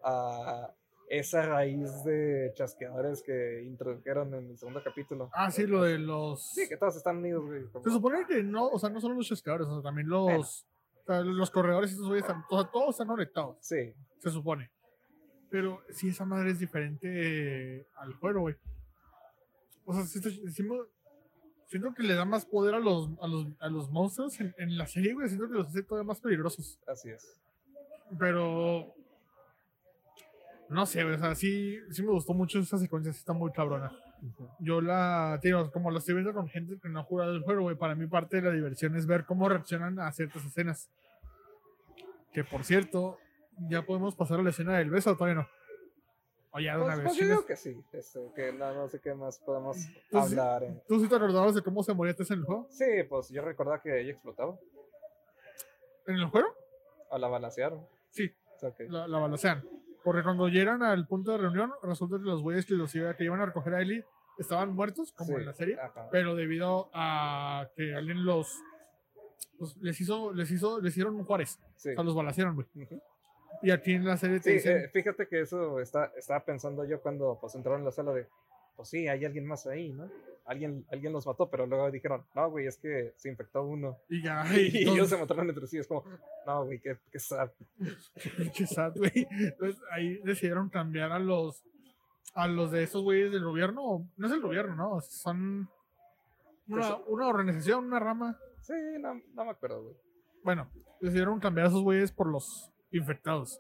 [0.03, 0.73] a
[1.09, 5.29] esa raíz de chasqueadores que introdujeron en el segundo capítulo.
[5.33, 6.43] Ah, sí, lo de los.
[6.53, 7.63] Sí, que todos están unidos, güey.
[7.67, 10.65] como- Se supone que no, o sea, no solo los chasqueadores, o sea, también los,
[11.05, 11.23] Bueno.
[11.31, 14.69] los corredores y esos güeyes, están- sea, todos están conectados, Sí, se supone.
[15.53, 17.05] Pero sí, esa madre es diferente
[17.77, 18.55] eh, al juego, güey.
[19.85, 20.87] O sea, decimos-
[21.67, 24.75] siento que le da más poder a los, a los, a los monstruos en, en
[24.79, 25.27] la serie, güey.
[25.27, 26.79] Siento que los hace todavía más peligrosos.
[26.87, 27.37] así es.
[28.17, 28.95] Pero.
[30.69, 33.51] No sé, güey, o sea, sí, sí me gustó mucho esa secuencia, sí está muy
[33.51, 33.91] cabrona.
[34.59, 37.61] Yo la, tío, como la estoy viendo con gente que no ha jugado el juego,
[37.61, 40.89] güey, para mí parte de la diversión es ver cómo reaccionan a ciertas escenas.
[42.31, 43.19] Que por cierto,
[43.69, 45.47] ya podemos pasar a la escena del beso, ¿o todavía no.
[46.55, 47.05] O ya de una Pues, vez.
[47.07, 49.93] pues yo digo que sí, este, que no, no sé qué más podemos sí.
[50.13, 50.63] hablar.
[50.63, 52.67] en- ¿Tú sí te acordabas de cómo se moría en el juego?
[52.69, 54.55] Sí, pues yo recordaba que ella explotaba
[56.07, 56.47] ¿En el juego?
[57.09, 57.85] o la balancearon.
[58.09, 58.31] Sí,
[58.89, 59.63] la, la balancean.
[60.03, 63.23] Porque cuando llegan al punto de reunión, resulta que los güeyes que los iba- que
[63.23, 64.05] iban a recoger a Ellie
[64.37, 65.77] estaban muertos, como sí, en la serie.
[65.79, 66.09] ajá.
[66.11, 68.59] pero debido a que alguien los
[69.57, 71.89] pues, les hizo les hizo les hicieron un Juárez Sí.
[71.91, 72.67] o sea los balacearon güey.
[73.61, 76.85] Y aquí en la serie te Sí, dicen eh, fíjate que eso está, estaba pensando
[76.85, 78.27] yo cuando pues entraron en la sala de,
[78.75, 80.09] pues sí, hay alguien más ahí, ¿no?
[80.45, 83.97] Alguien, alguien los mató, pero luego dijeron, no, güey, es que se infectó uno.
[84.09, 86.03] y ya Y, y ellos se mataron entre sí, es como,
[86.45, 87.49] no, güey, qué, qué sad.
[88.37, 91.63] pinche sad, güey entonces ahí decidieron cambiar a los
[92.35, 95.69] a los de esos güeyes del gobierno no es el gobierno no son
[96.67, 99.95] una, una organización una rama Sí, no, no me acuerdo, güey.
[100.43, 100.67] bueno
[100.99, 103.59] decidieron cambiar a esos güeyes por los infectados.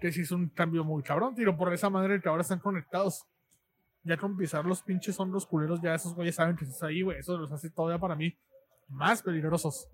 [0.00, 3.26] Que sí es un cambio muy cabrón tiro por esa madre que ahora están conectados.
[4.02, 7.18] Ya con pisar los pinches hombros culeros ya esos güeyes saben que estás ahí güey.
[7.18, 8.36] Eso los hace todavía para mí
[8.88, 9.88] más peligrosos.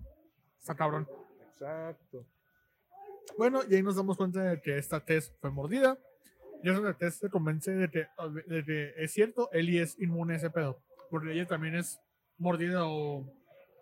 [0.59, 1.07] Está cabrón.
[1.53, 2.25] Exacto.
[3.37, 5.97] bueno y ahí nos damos cuenta de que esta Tess fue mordida.
[6.63, 8.07] Y es donde Tess se convence de que,
[8.47, 10.79] de que es cierto Ellie es inmune a ese pedo.
[11.09, 11.99] Porque ella también es
[12.37, 13.25] mordida o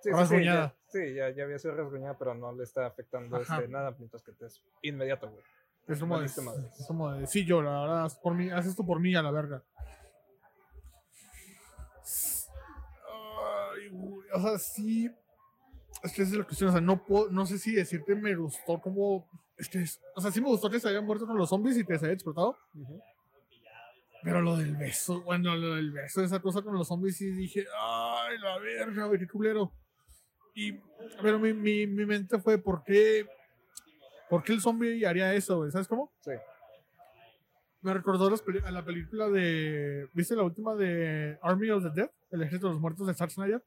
[0.01, 0.75] sí, Rasguñada.
[0.91, 4.31] Sí, ya, ya había sido rasguñada, pero no le está afectando este, nada, mientras que
[4.33, 5.43] te es inmediato, güey.
[5.87, 8.85] Es como, de, es como de, sí, yo, la verdad, haz, por mí, haz esto
[8.85, 9.63] por mí a la verga.
[13.71, 15.09] Ay, güey, o sea, sí.
[16.03, 18.35] Es que esa es la cuestión, o sea, no, puedo, no sé si decirte me
[18.35, 19.27] gustó como.
[19.57, 21.77] Es que, es- o sea, sí me gustó que se hayan muerto con los zombies
[21.77, 22.57] y que se haya explotado.
[24.23, 27.65] Pero lo del beso, bueno, lo del beso, esa cosa con los zombies, sí dije,
[27.81, 29.73] ay, la verga, güey, qué culero.
[30.59, 30.73] Y,
[31.21, 33.25] pero mi, mi, mi mente fue, ¿por qué,
[34.29, 35.71] ¿por qué el zombie haría eso, güey?
[35.71, 36.11] ¿Sabes cómo?
[36.19, 36.31] Sí.
[37.81, 42.11] Me recordó las a la película de, ¿viste la última de Army of the Dead?
[42.29, 43.63] El ejército de los muertos de Zack Snyder.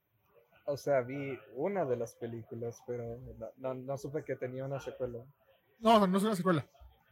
[0.67, 4.79] O sea, vi una de las películas, pero no, no, no supe que tenía una
[4.79, 5.19] secuela
[5.81, 6.67] No, no es una secuela.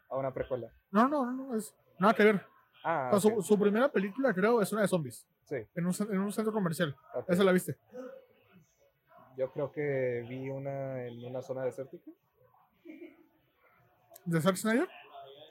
[0.09, 0.71] o una precuela.
[0.91, 2.47] No, no, no, no, es nada que ver.
[2.85, 5.57] Ah, O sea, ok, su, su primera película, creo, es una de zombies, sí.
[5.75, 6.95] en un, en un centro comercial.
[7.15, 7.31] ok.
[7.31, 7.77] Esa la viste.
[9.41, 12.11] Yo creo que vi una en una zona desértica.
[14.27, 14.87] De Zack Snyder,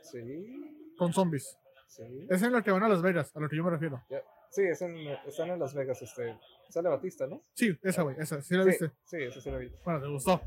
[0.04, 1.58] Sí, con zombies.
[1.88, 2.04] sí.
[2.30, 4.00] Es en la que van a Las Vegas, a lo que yo me refiero.
[4.12, 4.22] Ya-
[4.52, 4.96] Sí, es en,
[5.28, 6.38] están en Las Vegas, este.
[6.70, 7.42] Sale Batista, ¿no?
[7.54, 8.42] Sí, esa, güey, esa.
[8.44, 8.92] ¿Sí la sí, viste?
[9.06, 9.72] sí, esa sí la vi.
[9.84, 10.40] Bueno, te gustó.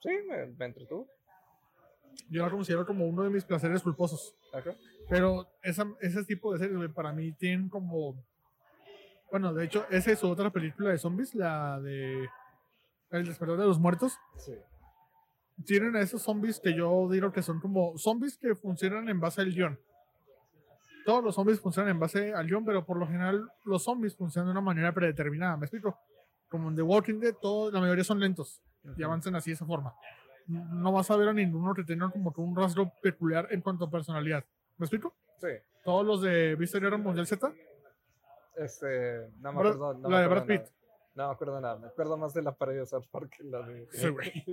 [0.00, 1.08] Sí, me, me entretuvo.
[2.30, 4.36] Yo la considero como uno de mis placeres culposos.
[4.52, 4.76] Ajá.
[5.08, 8.24] Pero esa, ese tipo de series, güey, para mí tienen como.
[9.30, 12.28] Bueno, de hecho, esa es su otra película de zombies, la de.
[13.10, 14.18] El despertar de los muertos.
[14.36, 14.54] Sí.
[15.64, 19.40] Tienen a esos zombies que yo digo que son como zombies que funcionan en base
[19.40, 19.78] al guion.
[21.04, 24.48] Todos los zombies funcionan en base al guion, pero por lo general los zombies funcionan
[24.48, 25.56] de una manera predeterminada.
[25.56, 25.98] ¿Me explico?
[26.48, 28.60] Como en The Walking Dead, todo, la mayoría son lentos
[28.96, 29.94] y avanzan así de esa forma.
[30.46, 33.86] No vas a ver a ninguno que tenga como que un rasgo peculiar en cuanto
[33.86, 34.44] a personalidad.
[34.76, 35.14] ¿Me explico?
[35.40, 35.48] Sí.
[35.84, 37.52] Todos los de ¿Viste Guerra Mundial Z?
[38.56, 39.28] Este.
[39.40, 39.94] No me acuerdo.
[39.94, 40.64] No la me de Brad nada.
[41.14, 41.78] No me acuerdo nada.
[41.78, 43.86] Me acuerdo más de la pared de South Park que la de.
[43.92, 44.44] Sí, güey.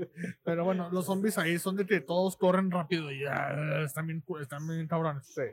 [0.43, 4.24] Pero bueno, los zombies ahí son de que todos corren rápido y ya están bien,
[4.39, 5.26] están bien cabrones.
[5.26, 5.43] Sí.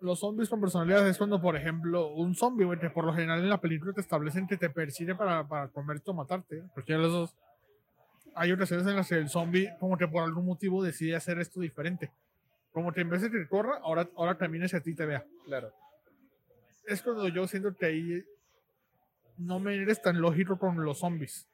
[0.00, 3.40] Los zombies con personalidad es cuando, por ejemplo, un zombie, güey, que por lo general
[3.40, 6.62] en la película te establecen que te persigue para, para comerte o matarte.
[6.74, 7.36] Cualquiera de los dos.
[8.34, 11.60] Hay ocasiones en las que el zombie, como que por algún motivo, decide hacer esto
[11.60, 12.12] diferente.
[12.72, 15.24] Como que en vez de que corra, ahora, ahora camina hacia ti y te vea.
[15.46, 15.72] Claro.
[16.86, 18.24] Es cuando yo siento que ahí
[19.38, 21.48] no me eres tan lógico con los zombies.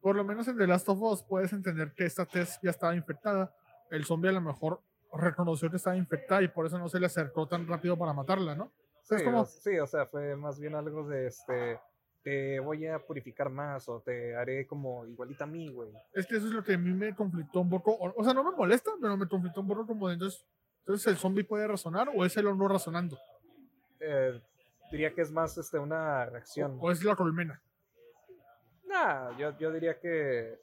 [0.00, 2.94] Por lo menos en The Last of Us puedes entender que esta Tess ya estaba
[2.94, 3.54] infectada.
[3.90, 4.80] El zombie a lo mejor
[5.12, 8.54] reconoció que estaba infectada y por eso no se le acercó tan rápido para matarla,
[8.54, 8.70] ¿no?
[9.02, 11.78] Sí, Es como- o, sí, o sea, fue más bien algo de este.
[12.22, 15.90] Te voy a purificar más o te haré como igualita a mí, güey.
[16.12, 17.92] Es que eso es lo que a mí me conflictó un poco.
[17.92, 20.44] O, o sea, no me molesta, pero me conflictó un poco como de entonces,
[20.80, 23.16] entonces el zombie puede razonar o es el no razonando.
[24.00, 24.40] Eh,
[24.90, 26.78] diría que es más este, una reacción.
[26.80, 27.60] O es la colmena.
[28.86, 30.58] Nah, yo, yo diría que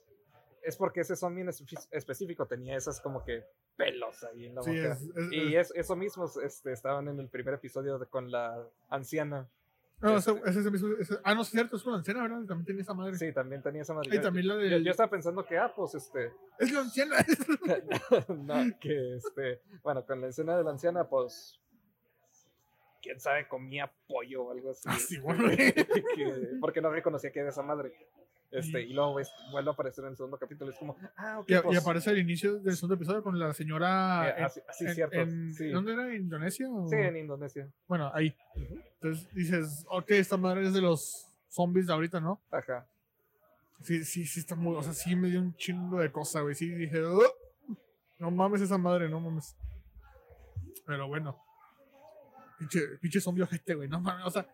[0.61, 3.43] es porque ese zombie en espe- específico tenía esas como que
[3.75, 4.93] pelos ahí en la Sí, boca.
[4.93, 8.31] es, es- y es- es, eso mismo este, estaban en el primer episodio de- con
[8.31, 9.47] la anciana.
[9.99, 10.89] no, ese- este- ese mismo-
[11.23, 12.45] ah, no, es cierto, es la anciana, ¿verdad?
[12.47, 13.15] También tenía esa madre.
[13.17, 14.09] Sí, también tenía esa madre.
[14.11, 14.83] Y Yo- también la yo, del.
[14.85, 16.31] yo estaba pensando que, ah, pues este.
[16.59, 17.15] Es la anciana.
[18.29, 19.61] no, que este.
[19.81, 21.59] Bueno, con la escena de la anciana, pues.
[23.03, 24.81] Quién sabe, comía pollo o algo así.
[24.85, 25.43] Ah, sí, este, bueno.
[25.49, 27.93] que- porque no reconocía que era esa madre.
[28.49, 29.19] Este, Y- luego
[29.51, 30.71] vuelve a aparecer en el segundo capítulo.
[30.71, 31.49] Es como, ah, ok.
[31.49, 34.29] Y, y pues, aparece al inicio del segundo episodio con la señora.
[34.29, 35.15] eh, en- así, así, en- cierto.
[35.15, 35.69] en- sí.
[35.69, 36.07] ¿Dónde era?
[36.07, 36.69] ¿En Indonesia?
[36.71, 37.67] o- Sí, en Indonesia.
[37.87, 38.33] Bueno, ahí.
[39.01, 42.39] Entonces dices, ok, esta madre es de los zombies de ahorita, ¿no?
[42.51, 42.85] Ajá.
[43.81, 44.75] Sí, sí, sí, está muy.
[44.77, 46.55] O sea, sí me dio un chingo de cosas, güey.
[46.55, 47.21] Sí, dije, "Oh,
[48.19, 49.57] no mames esa madre, no mames.
[50.85, 51.42] Pero bueno.
[52.63, 54.25] Pinche, pinche zombie ojete, güey, no mames.
[54.25, 54.47] O sea,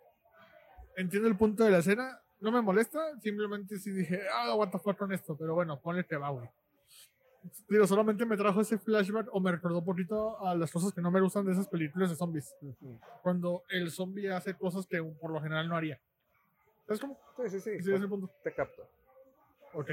[0.98, 2.20] entiendo el punto de la escena.
[2.40, 5.36] No me molesta, simplemente sí dije, ah, what the fuck con esto.
[5.38, 6.50] Pero bueno, ponle que va, güey.
[7.70, 11.02] Digo, solamente me trajo ese flashback o me recordó un poquito a las cosas que
[11.02, 12.56] no me gustan de esas películas de zombies.
[12.62, 13.00] Ujú.
[13.22, 16.00] Cuando el zombie hace cosas que por lo general no haría.
[16.88, 17.20] ¿Sabes cómo?
[17.38, 17.84] Sí, sí, sí.
[17.84, 18.34] Sí, ese punto.
[18.44, 18.90] Te capto.
[19.74, 19.92] Ok.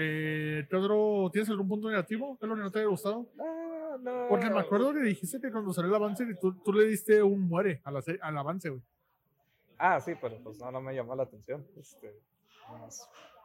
[0.00, 2.38] Eh, Pedro, ¿tienes algún punto negativo?
[2.38, 3.26] ¿Qué es lo que no te haya gustado?
[3.40, 4.26] Ah, no.
[4.28, 7.48] Porque me acuerdo que dijiste que cuando salió el avance tú, tú le diste un
[7.48, 8.80] muere al avance, güey.
[9.76, 11.66] Ah, sí, pero pues no, no me llamó la atención.
[11.76, 12.14] Este,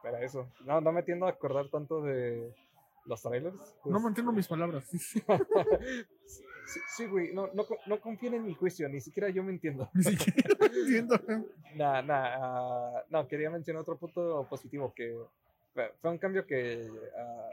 [0.03, 0.47] era eso.
[0.63, 2.53] No, no me tiendo a acordar tanto de
[3.05, 3.55] los trailers.
[3.85, 4.87] No me Este, entiendo mis palabras.
[6.95, 9.89] sí, güey, no, no, no confíen en mi juicio, ni siquiera yo me entiendo.
[9.95, 11.19] Ni siquiera entiendo.
[11.75, 15.17] Nah, nah, ah, no, quería mencionar otro punto positivo que
[16.01, 17.49] fue un cambio que ah,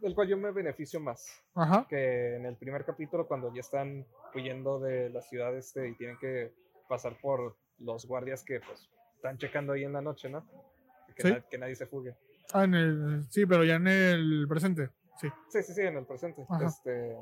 [0.00, 1.26] del cual yo me beneficio más.
[1.54, 1.86] Ajá.
[1.88, 6.18] que en el primer capítulo cuando ya están huyendo de la ciudad este y tienen
[6.18, 6.52] que
[6.88, 10.44] pasar por los guardias que pues están checando ahí en la noche, ¿no?
[11.14, 11.30] Que, Sí.
[11.32, 12.16] na- que nadie se fugue.
[12.52, 14.90] Ah, en el, sí, pero ya en el presente.
[15.20, 15.28] Sí.
[15.50, 16.44] Sí, sí, sí, en el presente.
[16.48, 16.66] Ajá.
[16.66, 17.16] Este.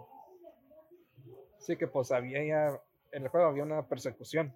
[1.59, 2.80] Sí, que pues había ya.
[3.12, 4.55] En el juego había una persecución.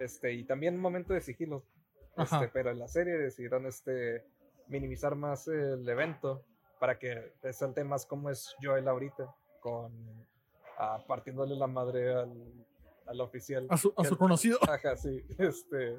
[0.00, 1.64] Este, y también un momento de sigilo.
[2.16, 2.36] Ajá.
[2.36, 4.24] Este, pero en la serie decidieron este
[4.68, 6.44] minimizar más el evento
[6.78, 9.92] para que resalte más cómo es Joel ahorita, con
[10.78, 12.32] ah, partiéndole la madre al,
[13.06, 13.66] al oficial.
[13.70, 14.58] A su, a su el- conocido.
[14.68, 15.22] Ajá, sí.
[15.38, 15.96] Este,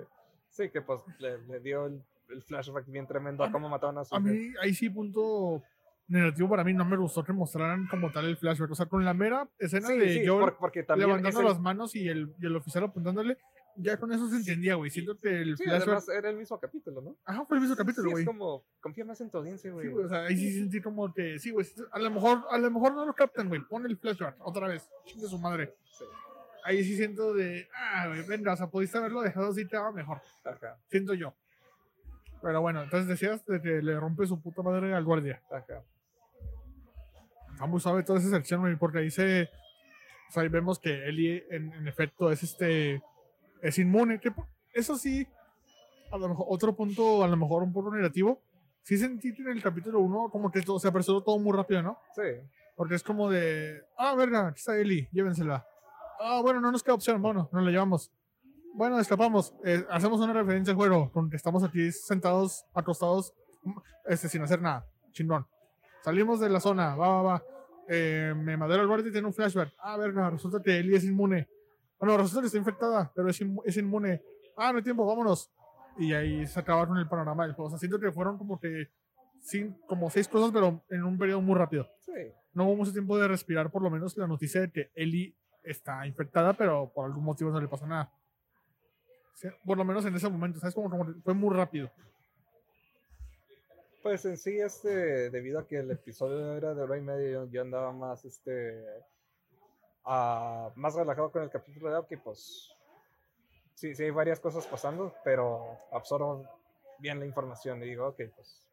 [0.50, 3.98] sí, que pues le, le dio el, el flashback bien tremendo A a cómo mataron
[3.98, 5.62] a su A mí, ahí sí, punto
[6.08, 8.72] negativo para mí, no me gustó que mostraran como tal el flashback.
[8.72, 11.46] O sea, con la mera escena Sí, de sí, Joel por- porque también levantando el-
[11.46, 13.38] las manos y el, y el oficial apuntándole,
[13.76, 14.90] ya con eso se entendía, güey.
[14.92, 15.88] Siento que el Sí, flashback.
[15.88, 17.18] además era el mismo capítulo, ¿no?
[17.26, 18.24] Ajá, fue el mismo capítulo, Sí, güey.
[18.24, 19.88] es como, confía más en tu audiencia, güey.
[19.88, 22.58] Sí, güey, o sea, ahí sí sentí como que, sí, güey, a lo mejor, a
[22.58, 25.74] lo mejor no lo captan, güey, pon el flashback otra vez, chingue su madre.
[25.98, 26.06] Sí,
[26.66, 29.92] Ahí sí siento de, ah, güey, venga, o sea, pudiste haberlo dejado así, te va
[29.92, 31.34] mejor, Ajá, siento yo.
[32.42, 35.42] Pero bueno, entonces decías de que le rompe su puta madre al guardia.
[35.52, 35.84] ajá.
[37.68, 39.44] Muy suave toda esa sección, güey, porque ahí se,
[40.30, 43.02] o sea, ahí vemos que Ellie, en, en efecto, es este,
[43.64, 44.32] es inmune, que
[44.74, 45.26] eso sí,
[46.12, 48.42] a lo mejor, otro punto, a lo mejor un poco negativo,
[48.84, 51.98] sí sentí en el capítulo 1 como que todo, se apresuró todo muy rápido, ¿no?
[52.14, 52.22] Sí,
[52.76, 55.66] Porque es como de, ah, verga, aquí está Eli, llévensela.
[56.20, 58.12] Ah, bueno, no nos queda opción, bueno, nos la llevamos.
[58.76, 59.54] Bueno, escapamos.
[59.64, 63.34] Eh, hacemos una referencia al juego, con que estamos aquí sentados, acostados,
[64.06, 64.86] este, sin hacer nada.
[65.12, 65.46] Chingón.
[66.04, 67.44] Salimos de la zona, va, va, va.
[67.88, 69.74] Eh, me madera el guardia y tiene un flashback.
[69.78, 71.48] Ah, verga, resulta que Eli es inmune.
[72.00, 74.22] Bueno, resulta que está infectada, pero es, inmu- es inmune.
[74.58, 75.52] Ah, no hay tiempo, vámonos.
[75.98, 77.68] Y ahí se acabaron el panorama del juego.
[77.68, 78.90] O sea, siento que fueron como que,
[79.42, 82.12] sin, como seis cosas, pero en un periodo muy rápido sí.
[82.54, 86.06] no hubo mucho tiempo de respirar, por lo menos la noticia de que Ellie está
[86.08, 88.12] infectada, pero por algún motivo no le pasa nada.
[89.36, 90.76] Sí, por lo menos en ese momento, ¿sabes?
[90.76, 91.90] Como, fue muy rápido.
[94.02, 97.46] Pues en sí, este, debido a que el episodio era de hora y media, yo,
[97.50, 98.84] yo andaba más, este,
[100.06, 102.72] ah, más relajado con el capítulo de Aoki, pues,
[103.76, 106.48] sí, sí hay varias cosas pasando, pero absorbo
[107.00, 108.66] bien la información y digo, ok, pues,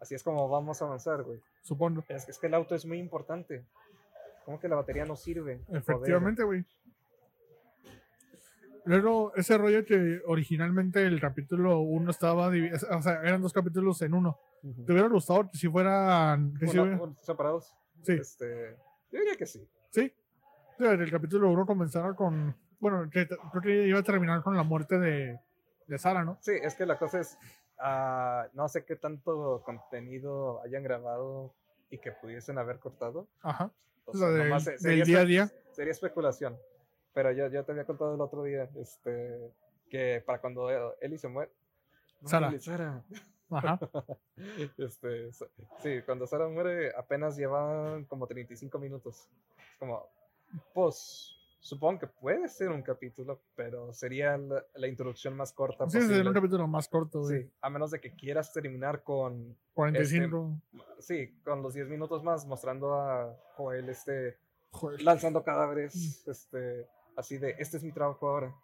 [0.00, 1.40] así es como vamos a avanzar, güey.
[1.62, 2.04] Supongo.
[2.08, 3.64] Es que, es que el auto es muy importante.
[4.44, 5.60] ¿Cómo que la batería no sirve?
[5.70, 6.64] Efectivamente, güey.
[8.84, 14.14] Luego, ese rollo que originalmente el capítulo 1 estaba o sea, eran dos capítulos en
[14.14, 14.38] uno.
[14.86, 17.74] ¿Te hubiera gustado que si fueran, que si Uno- hubiera- uno separados.
[18.02, 18.12] Sí.
[18.14, 18.76] Este,
[19.10, 19.68] yo diría que sí.
[19.90, 20.12] Sí.
[20.80, 24.62] Sí, el capítulo 1 comenzara con, bueno, que creo que iba a terminar con la
[24.62, 25.38] muerte de,
[25.86, 26.38] de Sara, ¿no?
[26.40, 27.36] Sí, es que la cosa es,
[27.78, 31.52] ah, no sé qué tanto contenido hayan grabado
[31.90, 33.28] y que pudiesen haber cortado.
[33.42, 33.70] Ajá.
[34.06, 35.50] O La sea, se- del día a día.
[35.72, 36.56] Sería especulación.
[37.12, 39.52] Pero yo, yo te había contado el otro día, este,
[39.90, 41.52] que para cuando eh, Ellie se muere.
[42.22, 42.58] No, Sara.
[42.58, 43.02] Sara.
[43.50, 43.78] Ajá.
[44.78, 45.30] Este,
[45.82, 49.28] sí, cuando Sara muere apenas llevan como 35 minutos.
[49.58, 50.08] Es como,
[50.74, 56.00] pues, supongo que puede ser un capítulo, pero sería la, la introducción más corta Sí,
[56.00, 57.42] sería un capítulo más corto, güey.
[57.42, 60.60] Sí, a menos de que quieras terminar con, 45.
[60.98, 64.38] sí, con los 10 minutos más mostrando a Joel este
[65.00, 66.86] lanzando cadáveres, este,
[67.16, 68.54] así de, este es mi trabajo ahora.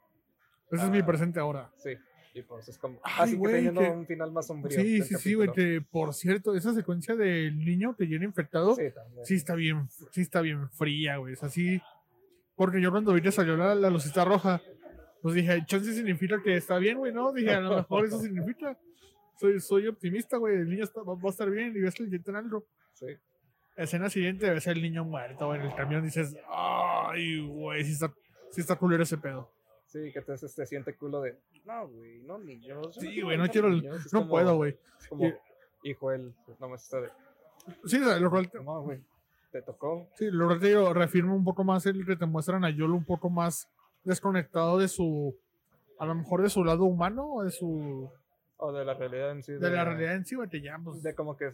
[0.71, 1.71] Ese es mi ah, presente ahora.
[1.77, 1.97] Sí,
[2.43, 4.81] pues es como, Ay, así que güey, teniendo que- un final más sombrío.
[4.81, 5.51] Sí, sí, sí, güey.
[5.53, 8.83] Que por cierto, esa secuencia del niño que viene infectado, sí,
[9.25, 11.35] Sí, está bien, sí está bien fría, güey.
[11.35, 11.81] Es así.
[12.55, 14.63] Porque yo cuando vi que salió la, la lucita roja,
[15.23, 17.33] pues dije, chance significa que está bien, güey, ¿no?
[17.33, 18.79] Dije, a lo mejor eso significa.
[19.39, 20.57] Soy, soy optimista, güey.
[20.57, 22.65] El niño está- va, va a estar bien y ves que le inyectan algo.
[22.95, 23.07] Sí.
[23.77, 26.03] Escena siguiente, ves al niño muerto güey, en el camión.
[26.03, 28.15] Dices, ay, güey, sí está,
[28.51, 29.53] sí está culero ese pedo.
[30.05, 32.95] Sí, que te, te siente culo de, no, güey, no niños.
[32.95, 33.71] yo Sí, güey, no quiero.
[33.71, 34.13] niños".
[34.13, 34.77] No como- puedo, güey.
[35.09, 35.33] Como,
[35.83, 37.11] hijo, él, no me está de,
[37.85, 39.01] Sí, lo cual no, güey,
[39.51, 40.09] te tocó.
[40.15, 42.95] Sí, lo que te digo, reafirma un poco más el que te muestran a Yolo
[42.95, 43.69] un poco más
[44.05, 45.37] desconectado de su,
[45.99, 48.11] a lo mejor de su lado humano o de su,
[48.59, 49.53] O de la realidad en sí.
[49.53, 51.53] de la realidad en sí, güey, que ya, pues, De como que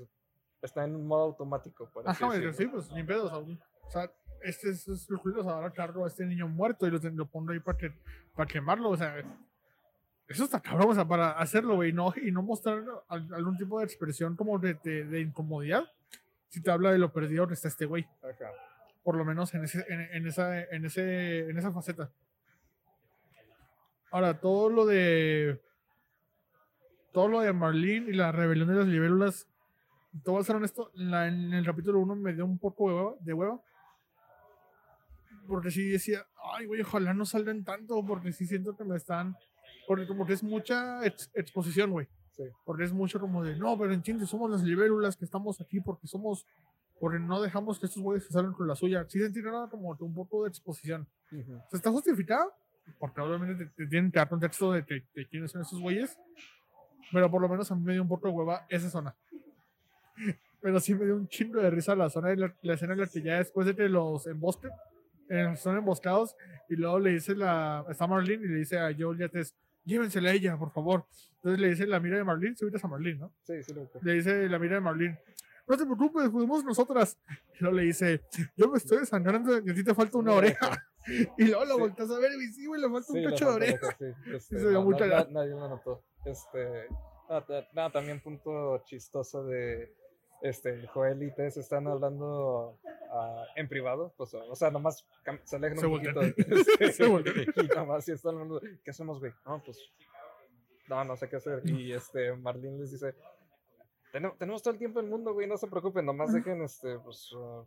[0.61, 3.39] está en un modo automático, por así ajá, güey, sí, pues, ni pedo, o sea,
[3.39, 4.11] un- o sea,
[4.45, 7.53] este es, es lo curioso, ahora cargo a este niño muerto y lo, lo pongo
[7.53, 7.93] ahí para que,
[8.35, 9.15] para quemarlo, o sea,
[10.29, 13.79] eso está cabrón, o sea, para hacerlo, güey, no, y no mostrar al- algún tipo
[13.79, 15.85] de expresión como de, de, de incomodidad,
[16.49, 18.07] si te habla de lo perdido que está este güey.
[18.23, 18.51] Ajá.
[19.03, 22.11] por lo menos en, ese, en, en esa, en, ese, en esa faceta.
[24.11, 25.61] Ahora, todo lo de.
[27.13, 29.49] Todo lo de Marlene y la rebelión de las libélulas.
[30.25, 33.15] Todo a ser honesto, la- en el capítulo 1 me dio un poco de hueva,
[33.21, 33.61] de hueva.
[35.47, 39.37] Porque sí decía, ay, güey, ojalá no salgan tanto, porque sí siento que me están.
[39.87, 42.07] Porque como que es mucha ex- exposición, güey.
[42.31, 42.45] Sí.
[42.65, 46.07] Porque es mucho como de, no, pero entiende, somos las libélulas que estamos aquí porque
[46.07, 46.47] somos
[47.01, 49.05] porque no dejamos que estos güeyes se salgan con la suya.
[49.09, 51.09] Sí sentí nada como un poco de exposición.
[51.33, 51.55] Ujú.
[51.57, 52.53] O sea, está justificado,
[53.01, 56.17] porque obviamente te, te tienen que dar contexto de, que- de quiénes son esos güeyes,
[57.11, 59.17] pero por lo menos a mí me dio un poco de hueva esa zona.
[60.61, 63.01] Pero sí me dio un chingo de risa la zona de la, la escena en
[63.01, 64.71] la que ya después de que los embosquen,
[65.57, 66.37] son emboscados,
[66.69, 67.85] y luego le dice la.
[67.91, 69.55] Está Marlene y le dice a Joel Yates,
[69.85, 71.05] llévensela a ella, por favor.
[71.37, 73.33] Entonces le dice la mira de Marlene, si ubicas a Marlene, ¿no?
[73.43, 73.99] Sí, sí, lo que.
[74.03, 75.19] Le dice la mira de Marlene,
[75.67, 77.19] no te preocupes, fuimos nosotras.
[77.59, 78.21] Y luego le dice,
[78.57, 80.71] yo me estoy desangrando y a ti te falta una oreja.
[81.37, 81.81] Y luego lo Sí.
[81.81, 83.97] volteas a ver y sí, güey, le falta Sí, un cacho de oreja.
[83.99, 84.97] sí, este, se no, no,
[85.31, 86.05] nadie lo notó.
[86.25, 86.87] Este,
[87.75, 89.93] no, también punto chistoso de
[90.43, 92.79] este Joel y Tess están hablando
[93.13, 95.07] ah, en privado, pues, o sea, nomás
[95.45, 96.15] se alejan Se un voltean.
[96.15, 96.55] poquito.
[96.81, 99.33] este, Se y nomás sí están hablando, ¿qué hacemos, güey?
[99.47, 99.79] No, pues,
[100.89, 101.63] no, no sé qué hacer.
[101.69, 103.15] Y este, Marlene les dice,
[104.13, 107.31] "Tene- tenemos todo el tiempo del mundo, güey, no se preocupen, nomás dejen, este, pues,
[107.37, 107.65] ah,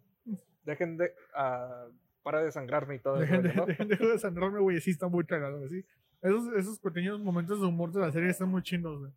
[0.64, 1.88] dejen de, ah,
[2.24, 3.18] para de sangrarme y todo.
[3.18, 3.66] Dejen de, ¿no?
[3.66, 5.86] dejen de desangrarme, güey, sí está muy cagado, güey, sí.
[6.22, 9.12] Esos, esos pequeños momentos de humor de la serie están muy chinos, güey.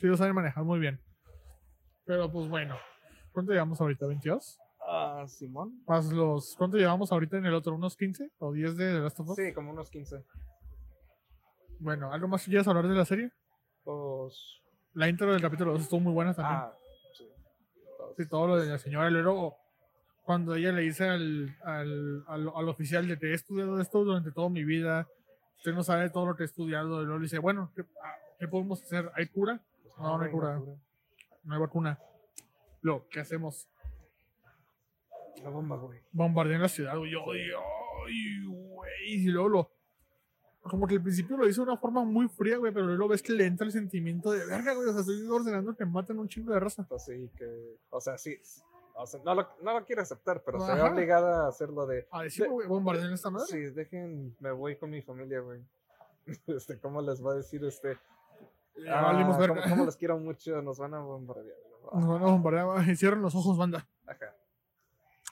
[0.00, 0.98] Sí, lo saben manejar muy bien.
[2.06, 2.76] Pero pues bueno,
[3.36, 4.06] ¿cuánto llevamos ahorita?
[4.06, 4.58] ¿22?
[4.80, 5.82] Ah, Simón.
[5.86, 7.74] Más los, ¿cuánto llevamos ahorita en el otro?
[7.74, 9.36] ¿Unos 15 o 10 de The Last of Us?
[9.36, 10.24] Sí, como unos 15.
[11.78, 13.30] Bueno, ¿algo más que quieras hablar de la serie?
[13.84, 14.62] Pues.
[14.94, 16.60] La intro del capítulo 2 estuvo muy buena también.
[16.60, 16.72] Ah,
[17.12, 17.28] sí.
[17.98, 18.14] Dos.
[18.16, 19.58] Sí, todo lo de la señora luego
[20.22, 24.32] cuando ella le dice al, al, al, al oficial de que he estudiado esto durante
[24.32, 25.06] toda mi vida,
[25.58, 28.16] usted no sabe todo lo que he estudiado, y luego le dice, bueno, ¿qué, ah,
[28.38, 29.12] ¿qué podemos hacer?
[29.14, 29.60] ¿Hay cura?
[29.82, 30.58] Pues, no, no hay cura.
[31.44, 31.98] No hay vacuna.
[32.86, 33.68] Luego, ¿qué hacemos?
[35.42, 35.98] La bomba, güey.
[36.12, 37.10] Bombardean la ciudad, güey.
[37.10, 38.92] Yo, ay, güey.
[39.06, 39.72] Y luego lo...
[40.60, 43.22] Como que al principio lo hizo de una forma muy fría, güey, pero luego ves
[43.22, 44.88] que le entra el sentimiento de verga, güey.
[44.88, 46.86] O sea, estoy ordenando que maten un chingo de raza.
[46.88, 47.76] Pues sí, que.
[47.90, 48.38] O sea, sí.
[48.94, 52.06] O sea, no lo, no lo quiere aceptar, pero se ve obligada a hacerlo de.
[52.12, 53.48] A decir, güey, bombardean esta madre.
[53.48, 55.60] Sí, dejen, me voy con mi familia, güey.
[56.46, 57.98] Este, ¿cómo les va a decir este?
[58.88, 59.62] Ah, verga.
[59.62, 61.65] como, como los quiero mucho, nos van a bombardear.
[61.92, 62.96] Nos van a bombardear, güey.
[62.96, 63.86] Cierren los ojos, banda.
[64.06, 64.34] Ajá.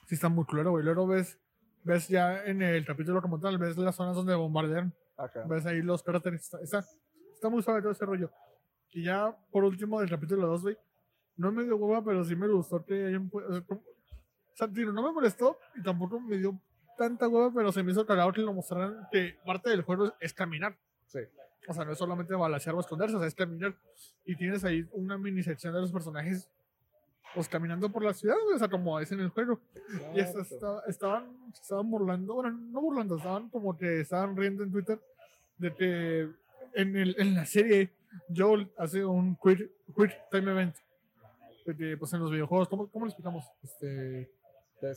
[0.07, 0.83] Sí, está muy claro, güey.
[0.83, 1.39] Luego ves,
[1.83, 4.93] ves ya en el capítulo como tal, ves las zonas donde bombardean.
[5.17, 5.43] Ajá.
[5.47, 6.43] Ves ahí los cráteres.
[6.43, 6.85] Está, está,
[7.33, 8.31] está muy suave todo ese rollo.
[8.91, 10.77] Y ya, por último, del capítulo 2, güey.
[11.37, 13.29] No me dio hueva, pero sí me gustó que hayan.
[13.33, 16.57] O sea, no me molestó y tampoco me dio
[16.97, 20.33] tanta hueva, pero se me hizo cagado que lo mostraran que parte del juego es
[20.33, 20.77] caminar.
[21.07, 21.19] Sí.
[21.67, 23.75] O sea, no es solamente balancear o esconderse, o sea, es caminar.
[24.25, 26.49] Y tienes ahí una mini sección de los personajes,
[27.33, 29.59] pues caminando por la ciudad, o sea, como es en el juego.
[30.13, 30.41] Y hasta
[30.87, 34.99] estaban, estaban burlando, bueno, no burlando, estaban como que estaban riendo en Twitter
[35.57, 36.29] de que
[36.73, 37.91] en, el, en la serie
[38.35, 40.75] Joel hace un quick, quick time event.
[41.65, 43.43] De que, pues en los videojuegos, ¿cómo, cómo lo explicamos?
[43.63, 44.29] Este,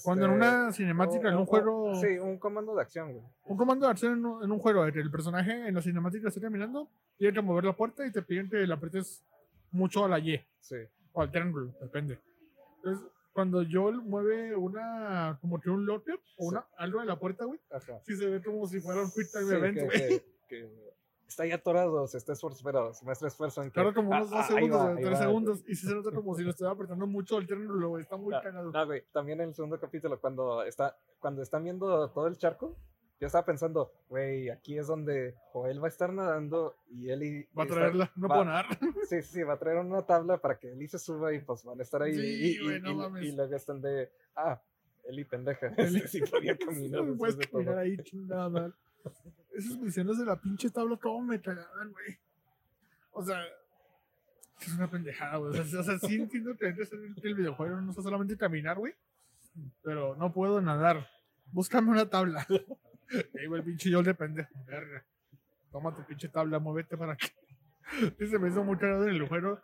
[0.03, 3.24] cuando en una cinemática, en un juego, Sí, un comando de acción, güey.
[3.45, 6.41] un comando de acción en un, en un juego, el personaje en la cinemática está
[6.41, 9.24] caminando, tiene que mover la puerta y te piden que le aprietes
[9.70, 10.76] mucho a la Y Sí.
[11.12, 12.18] o al triángulo, depende.
[12.76, 16.49] Entonces, cuando Joel mueve una, como que un locker o Sí.
[16.49, 18.01] una, algo de la puerta, güey, Ajá.
[18.05, 19.99] sí se ve como si fuera un quick time Sí, event, que, güey.
[20.09, 20.89] que- que
[21.29, 23.74] está ahí atorado, se está esfuerzo, pero se muestra esfuerzo en que.
[23.74, 25.16] Claro, como ah, unos ah, dos ahí segundos va, va.
[25.16, 27.99] segundos, y se nota como si lo estuviera apretando mucho el triángulo.
[27.99, 28.70] Está muy No, cagado.
[28.72, 32.76] No, güey, también en el segundo capítulo, cuando está cuando están viendo todo el charco,
[33.20, 37.49] yo estaba pensando, güey, aquí es donde Joel va a estar nadando y Eli.
[37.59, 38.66] Va a traerla, no va- puedo nadar.
[39.09, 41.81] Sí, sí, va a traer una tabla para que Eli se suba y pues van
[41.81, 42.14] a estar ahí.
[42.14, 43.24] Sí, y, y- güey, no y- mames.
[43.26, 44.61] y luego están de, ah,
[45.05, 45.68] Eli pendeja.
[45.76, 48.72] Eli- sí podía caminar No puedes de caminar ahí, chingada.
[49.59, 52.16] Esas misiones de la pinche tabla, cómo me cagaban, güey.
[53.11, 53.42] O sea,
[54.61, 55.59] es una pendejada, güey.
[55.59, 58.94] O sea, o sea, sí entiendo que el, videojuego no es solamente caminar, güey.
[59.82, 61.09] Pero no puedo nadar.
[61.50, 62.46] Búscame una tabla.
[63.36, 64.54] Ahí va el pinche yo de pendejo.
[64.64, 65.04] Verga.
[65.72, 67.28] Toma tu pinche tabla, muévete para aquí.
[68.18, 69.61] Sí, se me hizo muy cagado en el juego.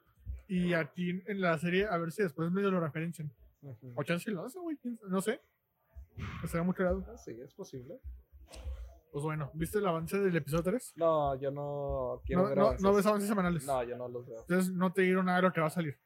[0.49, 3.31] Y aquí en la serie, a ver si después medio lo referencian.
[3.95, 4.77] O chance lo hace, güey.
[5.09, 5.41] No sé.
[6.43, 7.05] Estaría muy cagado.
[7.07, 8.01] Ah, Sí, es posible.
[9.15, 10.95] Pues bueno, ¿viste el avance del episodio 3?
[10.97, 12.83] No, yo no quiero No, ver no, avances.
[12.83, 13.65] no ves avances semanales.
[13.65, 14.41] No, yo no los veo.
[14.41, 15.97] Entonces no te dieron nada de lo que va a salir.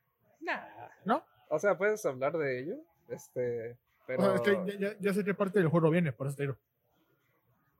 [0.42, 0.60] Nah.
[1.06, 1.24] ¿No?
[1.48, 2.74] O sea, puedes hablar de ello,
[3.08, 4.22] este, pero...
[4.22, 6.36] O sea, es que ya, ya, ya sé qué parte del juego viene, por eso
[6.36, 6.56] te digo.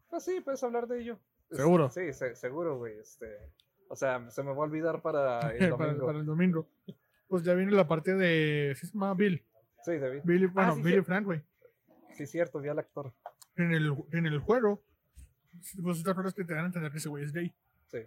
[0.09, 1.19] Pues sí, puedes hablar de ello.
[1.51, 1.91] ¿Seguro?
[1.91, 3.27] Sí, se- seguro, güey, este...
[3.91, 6.07] O sea, se me va a olvidar para el para, domingo.
[6.07, 6.67] para el domingo.
[7.29, 8.75] Pues ya viene la parte de.
[8.77, 9.45] ¿sí se llama Bill?
[9.83, 10.21] Sí, David.
[10.25, 11.03] Billy, bueno, Ah, sí, Billy sí.
[11.05, 11.43] Frank, güey.
[12.15, 13.13] Sí, cierto, vi al actor.
[13.57, 14.83] En el, en el juego,
[15.83, 17.53] pues te acuerdas que te dan a entender que ese güey es gay.
[17.87, 17.99] Sí.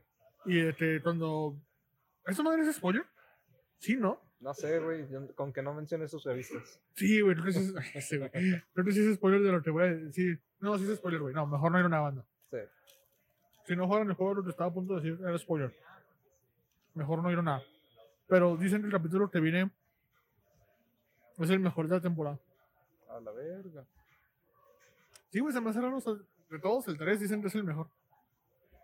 [0.45, 1.55] Y este, cuando.
[2.25, 3.05] ¿Eso no es spoiler?
[3.79, 4.21] Sí, ¿no?
[4.39, 6.79] No sé, güey, con que no menciones sus revistas.
[6.95, 8.19] Sí, güey, creo que sí es, sí.
[8.19, 10.41] Creo que sí es spoiler de lo que voy a decir.
[10.59, 11.33] No, sí es spoiler, güey.
[11.33, 12.25] No, mejor no ir a una banda.
[12.49, 12.57] Sí.
[13.65, 15.75] Si no juegan el juego, lo que estaba a punto de decir era spoiler.
[16.95, 17.63] Mejor no ir a nada.
[18.27, 19.69] Pero dicen que el capítulo que viene
[21.37, 22.39] es el mejor de la temporada.
[23.09, 23.85] A la verga.
[25.29, 25.97] Sí, güey, se me hace raro.
[25.97, 26.13] o sea,
[26.51, 27.87] de todos, el 3 dicen que es el mejor.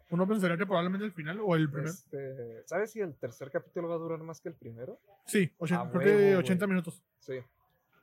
[0.10, 1.90] Uno pensaría que probablemente el final o el primero.
[1.92, 5.00] Este, ¿Sabes si el tercer capítulo va a durar más que el primero?
[5.26, 6.34] Sí, ochen- A creo que güey.
[6.36, 7.04] 80 minutos.
[7.20, 7.40] Sí.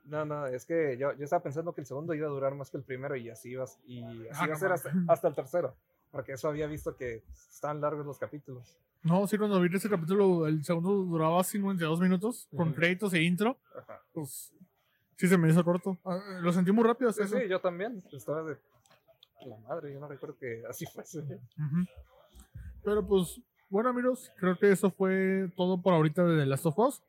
[0.04, 2.70] No, no, es que yo, yo estaba pensando que el segundo iba a durar más
[2.70, 5.34] que el primero y así iba, y así Ah, iba a ser hasta, hasta el
[5.34, 5.74] tercero.
[6.10, 8.76] Porque eso había visto que están largos los capítulos.
[9.02, 13.58] No, sí, cuando vi ese capítulo, el segundo duraba 52 minutos, con créditos e intro.
[13.78, 14.00] Ajá.
[14.12, 14.52] Pues
[15.16, 15.98] sí se me hizo corto.
[16.04, 17.10] Ah, Lo sentí muy rápido.
[17.12, 17.38] Sí, eso.
[17.38, 18.02] sí, yo también.
[18.12, 18.58] Estaba de
[19.46, 21.20] la madre, yo no recuerdo que así fuese.
[21.20, 21.86] Ujú.
[22.84, 26.78] Pero pues, bueno amigos, creo que eso fue todo por ahorita de The Last of
[26.78, 27.02] Us.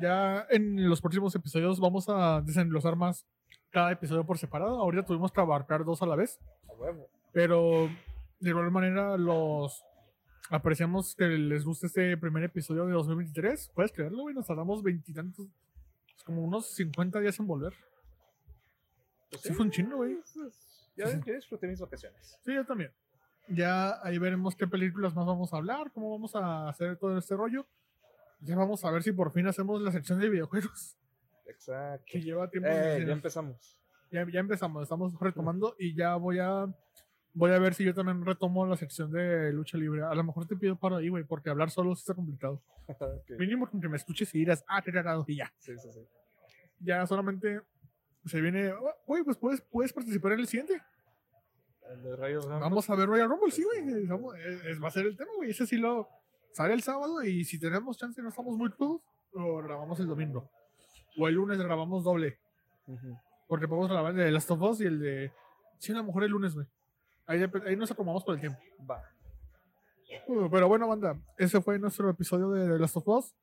[0.00, 3.26] Ya en los próximos episodios vamos a desenglosar más
[3.70, 4.80] cada episodio por separado.
[4.80, 6.40] Ahorita tuvimos que abarcar dos a la vez,
[7.32, 7.88] pero
[8.40, 9.84] de igual manera los
[10.50, 13.72] apreciamos que les guste este primer episodio de 2023.
[13.74, 15.46] Puedes creerlo, güey, nos tardamos veintitantos,
[16.16, 17.74] es como unos 50 días en volver.
[19.30, 20.18] Pues Sí, fue un chingo, güey.
[20.96, 22.38] Yo, yo disfruté mis vacaciones.
[22.44, 22.92] Sí, yo también.
[23.48, 27.36] Ya ahí veremos qué películas más vamos a hablar, cómo vamos a hacer todo este
[27.36, 27.66] rollo.
[28.40, 30.96] Ya vamos a ver si por fin hacemos la sección de videojuegos,
[31.46, 32.04] Exacto.
[32.06, 32.68] que lleva tiempo.
[32.70, 33.78] Eh, ya empezamos.
[34.10, 36.66] ya, ya empezamos, estamos retomando y ya voy a
[37.34, 40.02] voy a ver si yo también retomo la sección de lucha libre.
[40.02, 42.62] A lo mejor te pido para ahí, güey, porque hablar solo sí está complicado.
[42.86, 43.30] Ok.
[43.38, 45.50] Mínimo con que me escuches y dirás, ah, qué cagado, y ya.
[45.58, 46.06] Sí, sí, sí.
[46.80, 47.62] Ya solamente
[48.26, 48.72] se viene,
[49.06, 50.80] güey, pues puedes, puedes participar en el siguiente.
[51.90, 52.48] El de Rayos.
[52.48, 54.06] Vamos a ver Royal Rumble, sí, güey.
[54.06, 55.50] Va a ser el tema, güey.
[55.50, 56.08] Ese sí lo
[56.52, 59.02] sale el sábado y si tenemos chance y no estamos muy crudos,
[59.32, 60.48] lo grabamos el domingo.
[61.18, 62.38] O el lunes grabamos doble.
[63.46, 65.32] Porque podemos grabar el de Last of Us y el de.
[65.78, 66.66] Sí, a lo mejor el lunes, güey.
[67.26, 68.58] Ahí, ahí nos acomodamos por el tiempo.
[68.88, 69.02] Va.
[70.26, 73.34] Uh, Pero bueno, banda, ese fue nuestro episodio de The Last of Us,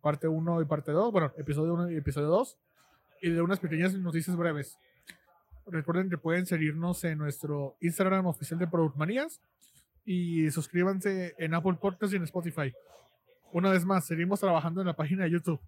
[0.00, 1.12] parte 1 y parte 2.
[1.12, 2.58] Bueno, episodio 1 y episodio 2.
[3.22, 4.78] Y de unas pequeñas noticias breves.
[5.66, 9.40] Recuerden que pueden seguirnos en nuestro Instagram oficial de Productmanías
[10.04, 12.72] y suscríbanse en Apple Podcasts y en Spotify.
[13.52, 15.60] Una vez más, seguimos trabajando en la página de YouTube.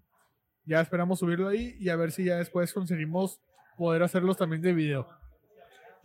[0.65, 3.41] Ya esperamos subirlo ahí y a ver si ya después conseguimos
[3.77, 5.09] poder hacerlos también de video.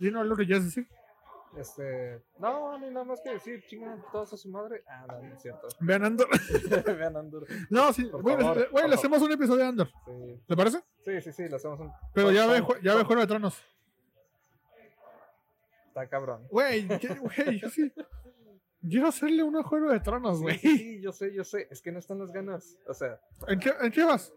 [0.00, 0.88] ¿Y no es lo que quieres decir?
[1.56, 2.20] Este.
[2.38, 4.82] No, ni nada más que decir, chingan todos a su madre.
[4.88, 5.68] Ah, no, no es cierto.
[5.80, 6.28] Vean Andor.
[6.98, 7.46] Vean Andor.
[7.70, 9.88] No, sí, Por güey, favor, le- güey, le hacemos un episodio de Andor.
[10.04, 10.82] Sí, ¿Te parece?
[11.04, 11.92] sí, sí, sí, lo hacemos un.
[12.12, 13.62] Pero ya ve, ya ve Juego de Tronos.
[15.88, 16.46] Está cabrón.
[16.50, 17.92] Güey, ¿qué- güey, yo sí.
[18.88, 20.58] Quiero hacerle una Juego de Tronos, güey.
[20.58, 21.68] sí, sí, yo sé, yo sé.
[21.70, 22.76] Es que no están las ganas.
[22.86, 24.32] O sea, ¿En qué, ¿En qué vas?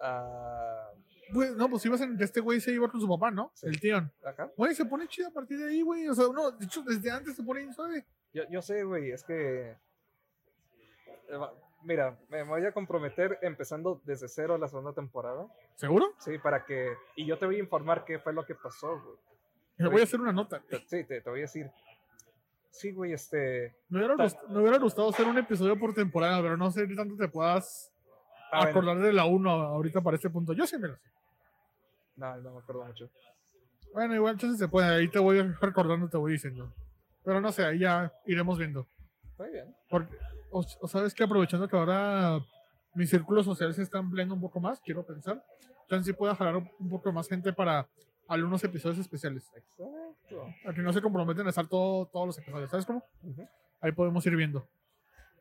[0.00, 0.90] ah,
[1.32, 3.50] Güey, no, pues ibas en este güey se iba con su papá, ¿no?
[3.54, 3.66] Sí.
[3.66, 3.96] El tío.
[4.24, 4.50] acá.
[4.56, 6.06] Güey, se pone chido a partir de ahí, güey.
[6.08, 8.04] O sea, no, de hecho, desde antes se pone suave.
[8.34, 9.70] Yo, yo sé, güey, es que.
[9.70, 9.76] eh,
[11.84, 15.46] Mira, me voy a comprometer empezando desde cero la segunda temporada.
[15.74, 16.14] ¿Seguro?
[16.18, 16.92] Sí, para que.
[17.16, 19.16] Y yo te voy a informar qué fue lo que pasó, güey.
[19.78, 20.60] Le voy a hacer una nota.
[20.68, 21.68] Te- Sí, te, te voy a decir.
[22.70, 23.74] Sí, güey, este.
[23.88, 26.94] Me hubiera, gust- me hubiera gustado hacer un episodio por temporada, pero no sé qué
[26.94, 27.92] tanto te puedas
[28.52, 30.52] Ah, bueno, acordar de la 1 ahorita para este punto.
[30.52, 31.10] Yo sí me lo sé.
[32.22, 33.10] No, no me acuerdo mucho.
[33.92, 34.86] Bueno, igual entonces se puede.
[34.94, 36.72] Ahí te voy recordando, te voy diciendo.
[37.24, 38.86] Pero no sé, ahí ya iremos viendo.
[39.38, 39.74] Muy bien.
[39.90, 40.16] Porque,
[40.50, 42.38] o, o sabes que aprovechando que ahora
[42.94, 45.42] mi círculo social se está ampliando un poco más, quiero pensar,
[45.82, 47.88] entonces sí puedo jalar un, poco más gente para
[48.28, 49.50] algunos episodios especiales.
[49.54, 50.46] Exacto.
[50.64, 53.04] A que no se comprometen a estar todo- todos los episodios, ¿sabes cómo?
[53.22, 53.48] Ujú.
[53.80, 54.66] Ahí podemos ir viendo.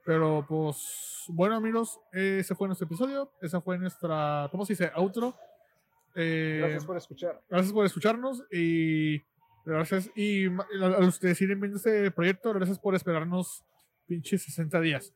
[0.04, 4.92] Pero pues, bueno amigos, ese fue nuestro episodio, esa fue nuestra, ¿cómo se dice?
[4.96, 5.36] Outro.
[6.16, 7.42] Eh, Gracias por escuchar.
[7.50, 9.22] gracias por escucharnos y
[9.66, 13.64] gracias y a los que siguen viendo este proyecto, gracias por esperarnos
[14.08, 15.14] pinches 60 días.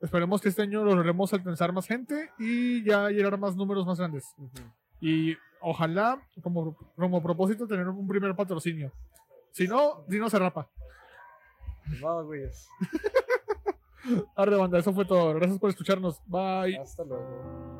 [0.00, 3.98] Esperemos que este año logremos alcanzar más gente y ya llegar a más números más
[3.98, 4.24] grandes.
[4.36, 4.50] Ujú.
[5.00, 8.90] Y ojalá, como, como propósito, tener un primer patrocinio.
[9.52, 10.68] Si no, Dino se rapa.
[12.00, 12.44] No, güey.
[12.44, 12.68] es-
[14.34, 15.34] Arre, banda, eso fue todo.
[15.34, 16.20] Gracias por escucharnos.
[16.26, 16.76] Bye.
[16.78, 17.71] Hasta luego.